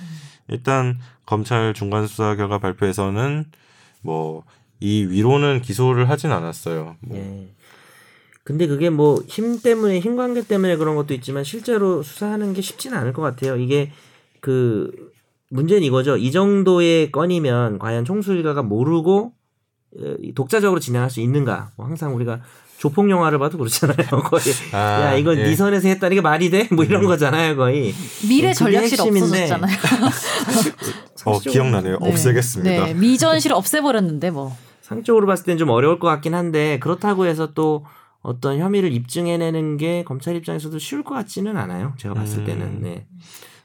[0.49, 3.45] 일단 검찰 중간 수사 결과 발표에서는
[4.03, 4.45] 뭐
[4.81, 6.97] 이 위로는 기소를 하진 않았어요.
[7.01, 7.49] 뭐 예.
[8.45, 12.97] 근데 그게 뭐 힘 때문에 힘 관계 때문에 그런 것도 있지만 실제로 수사하는 게 쉽지는
[12.99, 13.57] 않을 것 같아요.
[13.57, 13.91] 이게
[14.41, 15.11] 그
[15.51, 16.17] 문제는 이거죠.
[16.17, 19.33] 이 정도의 건이면 과연 총수 일가가 모르고
[19.99, 21.71] 어, 이 독자적으로 진행할 수 있는가?
[21.77, 22.41] 뭐 항상 우리가
[22.79, 23.97] 조폭 영화를 봐도 그렇잖아요.
[24.25, 25.45] 거의 아, 야 이건 예.
[25.45, 26.69] 네 선에서 했다는 게 말이 돼?
[26.71, 27.57] 뭐 이런 거잖아요.
[27.57, 27.95] 거의
[28.29, 29.01] 미래 전략실.
[29.01, 29.77] 없어졌잖아요.
[31.25, 31.99] 어 기억나네요.
[31.99, 32.09] 네.
[32.11, 32.87] 없애겠습니다.
[32.87, 34.57] 네, 미전실 없애버렸는데 뭐.
[34.83, 37.85] 상적으로 봤을 땐 좀 어려울 것 같긴 한데 그렇다고 해서 또
[38.23, 41.95] 어떤 혐의를 입증해내는 게 검찰 입장에서도 쉬울 것 같지는 않아요.
[41.99, 42.45] 제가 봤을 음.
[42.45, 42.83] 때는.
[42.83, 43.07] 네.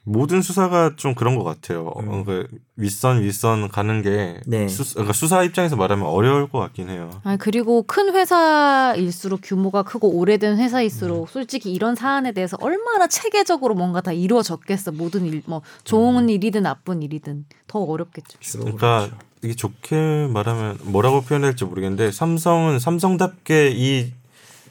[0.03, 1.87] 모든 수사가 좀 그런 것 같아요.
[1.87, 2.23] 어, 음.
[2.25, 4.67] 그 윗선 윗선 가는 게 네.
[4.67, 7.11] 수, 그러니까 수사 입장에서 말하면 어려울 것 같긴 해요.
[7.23, 10.57] 아 그리고 큰 회사일수록 규모가 크고 오래된 음.
[10.57, 16.29] 회사일수록 솔직히 이런 사안에 대해서 얼마나 체계적으로 뭔가 다 이루어졌겠어 모든 일 뭐 좋은 음.
[16.29, 18.37] 일이든 나쁜 일이든 더 어렵겠죠.
[18.59, 19.09] 그러니까
[19.43, 24.13] 이게 좋게 말하면 뭐라고 표현해야 될지 모르겠는데 삼성은 삼성답게 이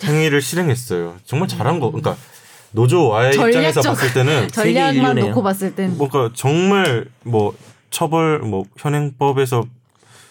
[0.02, 1.16] 행위를 실행했어요.
[1.24, 1.90] 정말 잘한 거.
[1.90, 2.16] 그러니까
[2.72, 5.16] 노조와의 입장에서 전략적- 봤을 때는 전략만.
[5.16, 7.54] 놓고 봤을 땐 뭔가 정말 뭐
[7.90, 9.64] 처벌 뭐 현행법에서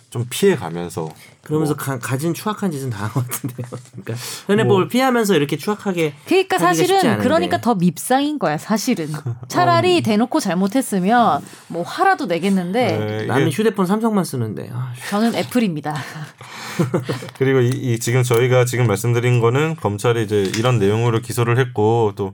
[0.10, 1.07] 좀 피해 가면서
[1.43, 3.68] 그러면서 뭐 가, 가진 추악한 짓은 다 한 것 같은데요.
[4.03, 4.14] 그러니까
[4.47, 7.20] 현행법을 피하면서 이렇게 추악하게 그러니까 사실은.
[7.20, 9.07] 그러니까 더 밉상인 거야 사실은
[9.47, 15.95] 차라리 대놓고 잘못했으면 뭐 화라도 내겠는데 네, 남이 휴대폰 삼성만 쓰는데 아, 저는 애플입니다.
[17.38, 22.34] 그리고 이, 이 지금 저희가 지금 말씀드린 거는 검찰이 이제 이런 내용으로 기소를 했고 또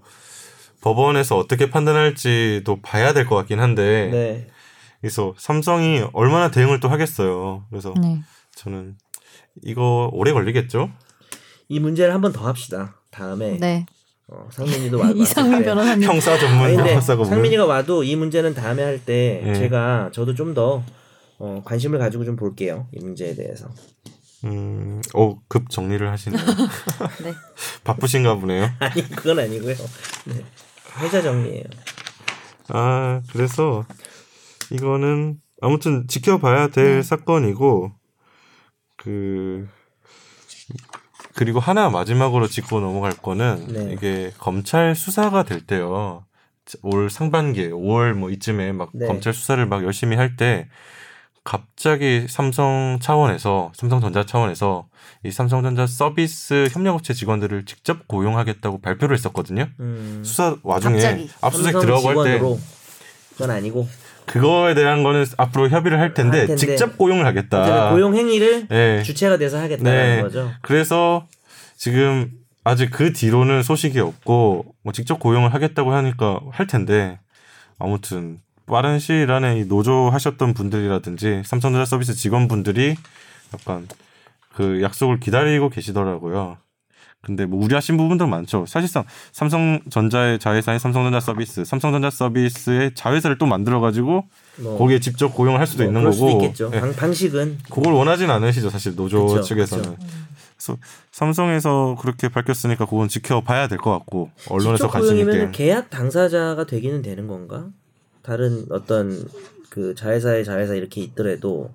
[0.81, 4.47] 법원에서 어떻게 판단할지 또 봐야 될 것 같긴 한데 네.
[5.05, 7.63] 그래서 삼성이 얼마나 대응을 또 하겠어요.
[7.69, 8.23] 그래서 네.
[8.55, 8.95] 저는
[9.63, 10.89] 이거 오래 걸리겠죠?
[11.69, 12.95] 이 문제를 한 번 더 합시다.
[13.11, 13.85] 다음에 네.
[14.27, 15.11] 어, 상민이도 와.
[15.15, 15.63] 이상민.
[15.63, 19.53] 변호사님 형사 전문 보면 상민이가 와도 이 문제는 다음에 할때 예.
[19.53, 20.83] 제가 저도 좀더
[21.37, 22.87] 어, 관심을 가지고 좀 볼게요.
[22.91, 23.69] 이 문제에 대해서.
[24.45, 26.41] 음, 어, 급 정리를 하시네요.
[27.23, 27.33] 네.
[27.85, 28.71] 바쁘신가 보네요.
[28.79, 29.75] 아니 그건 아니고요.
[30.25, 30.43] 네.
[30.97, 31.63] 회자 정리예요.
[32.69, 33.85] 아, 그래서
[34.71, 37.01] 이거는 아무튼 지켜봐야 될 네.
[37.01, 37.91] 사건이고
[38.97, 39.67] 그
[41.35, 43.93] 그리고 하나 마지막으로 짚고 넘어갈 거는 네.
[43.93, 46.25] 이게 검찰 수사가 될 때요.
[46.81, 49.05] 올 상반기에 5월 뭐 이쯤에 막 네.
[49.07, 50.67] 검찰 수사를 막 열심히 할 때
[51.43, 54.87] 갑자기 삼성 차원에서 삼성전자 차원에서
[55.23, 59.67] 이 삼성전자 서비스 협력업체 직원들을 직접 고용하겠다고 발표를 했었거든요.
[59.79, 61.29] 음, 수사 와중에 갑자기.
[61.41, 62.39] 압수수색 삼성 들어갈 때.
[63.33, 63.87] 그건 아니고
[64.25, 66.59] 그거에 대한 거는 앞으로 협의를 할 텐데, 할 텐데.
[66.59, 67.91] 직접 고용을 하겠다.
[67.91, 69.03] 고용 행위를 네.
[69.03, 70.21] 주체가 돼서 하겠다는 네.
[70.21, 70.51] 거죠.
[70.61, 71.27] 그래서
[71.77, 72.31] 지금
[72.63, 77.19] 아직 그 뒤로는 소식이 없고 뭐 직접 고용을 하겠다고 하니까 할 텐데
[77.77, 82.95] 아무튼 빠른 시일 안에 이 노조 하셨던 분들이라든지 삼성전자 서비스 직원분들이
[83.53, 83.87] 약간
[84.55, 86.57] 그 약속을 기다리고 계시더라고요.
[87.25, 88.65] 근데 뭐 우려하신 부분도 많죠.
[88.67, 89.03] 사실상
[89.33, 94.25] 삼성전자의 자회사인 삼성전자 서비스, 삼성전자 서비스의 자회사를 또 만들어 가지고
[94.57, 96.51] 뭐, 거기에 직접 고용을 할 수도 뭐 있는 거고.
[96.53, 96.71] 수도.
[96.75, 96.79] 예.
[96.79, 99.83] 방, 방식은 그걸 원하진 않으시죠, 사실 노조 그쵸, 측에서는.
[99.83, 99.97] 그쵸.
[100.55, 100.77] 그래서
[101.11, 105.65] 삼성에서 그렇게 밝혔으니까 그건 지켜봐야 될 것 같고 언론에서 직접 관심 고용이면 있게.
[105.65, 107.65] 계약 당사자가 되기는 되는 건가?
[108.21, 109.27] 다른 어떤
[109.69, 111.71] 그 자회사의 자회사 이렇게 있더라도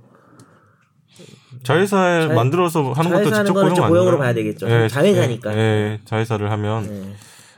[1.65, 3.89] 자회사에 자- 만들어서 하는 것도 직접 거는 고용?
[3.89, 4.67] 고용으로 봐야 되겠죠.
[4.89, 5.53] 자회사니까.
[5.55, 7.17] 예, 예, 자회사를 하면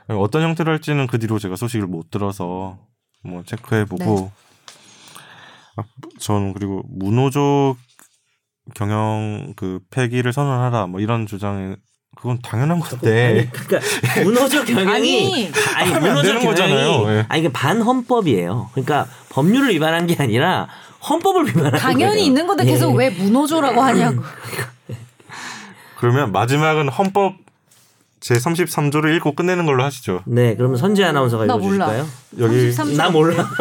[0.09, 0.15] 네.
[0.15, 2.79] 어떤 형태로 할지는 그 뒤로 제가 소식을 못 들어서
[3.25, 4.05] 뭐 체크해보고.
[4.05, 4.31] 네.
[5.77, 5.83] 아,
[6.19, 7.77] 전 그리고 무노조
[8.75, 11.77] 경영 그 폐기를 선언하라 뭐 이런 주장에
[12.17, 13.27] 그건 당연한 건데.
[13.27, 13.81] 아니 그러니까
[14.23, 17.11] 문호조 경영이 아니, 문호조 되는 경영이 거잖아요.
[17.19, 17.27] 예.
[17.29, 18.71] 아니 이게 반헌법이에요.
[18.73, 20.69] 그러니까 법률을 위반한 게 아니라
[21.09, 22.25] 헌법을 위반한 당연히 거예요.
[22.27, 22.71] 있는 건데 예.
[22.71, 24.23] 계속 왜 문호조라고 하냐고.
[25.99, 27.35] 그러면 마지막은 헌법
[28.21, 30.23] 제 33조를 읽고 끝내는 걸로 하시죠.
[30.27, 31.87] 네, 그러면 선재 아나운서가 나 몰라.
[31.93, 32.07] 읽어 주실까요?
[32.39, 32.97] 여기 33조.
[32.97, 33.49] 나 몰라.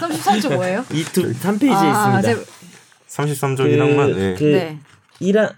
[0.00, 0.84] 33조 뭐예요?
[0.92, 2.44] 이두 3페이지에 아, 있습니다.
[2.44, 2.44] 제-
[3.08, 4.34] 33조 그, 1항만 예.
[4.38, 4.78] 그 네.
[5.20, 5.54] 1항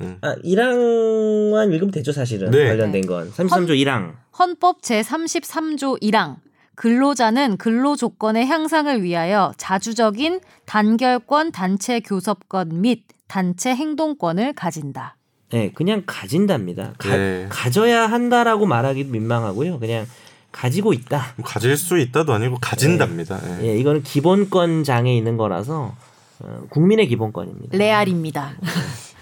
[0.00, 0.18] 음.
[0.22, 2.66] 아 1항만 읽으면 되죠 사실은 네.
[2.68, 6.36] 관련된 건 33조 1항 헌법 제 33조 1항
[6.76, 15.16] 근로자는 근로 조건의 향상을 위하여 자주적인 단결권, 단체 교섭권 및 단체 행동권을 가진다.
[15.50, 16.92] 네, 그냥 가진답니다.
[16.98, 17.46] 가, 네.
[17.48, 19.78] 가져야 한다라고 말하기도 민망하고요.
[19.78, 20.06] 그냥
[20.52, 21.34] 가지고 있다.
[21.36, 23.40] 뭐 가질 수 있다도 아니고 가진답니다.
[23.60, 23.68] 예.
[23.68, 25.94] 예, 이거는 기본권 장에 있는 거라서
[26.40, 27.76] 어, 국민의 기본권입니다.
[27.76, 28.52] 레알입니다.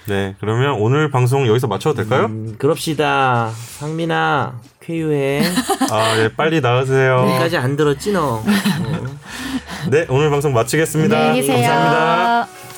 [0.08, 2.26] 네, 그러면 오늘 방송 여기서 마쳐도 될까요?
[2.26, 3.50] 음, 그럽시다.
[3.78, 5.42] 상민아, 쾌유해.
[5.90, 7.26] 아, 예, 빨리 나으세요.
[7.28, 8.36] 여기까지 안 들었지 너.
[8.36, 8.44] 어.
[9.90, 11.16] 네, 오늘 방송 마치겠습니다.
[11.16, 11.56] 안녕히 계세요.
[11.56, 12.73] 감사합니다.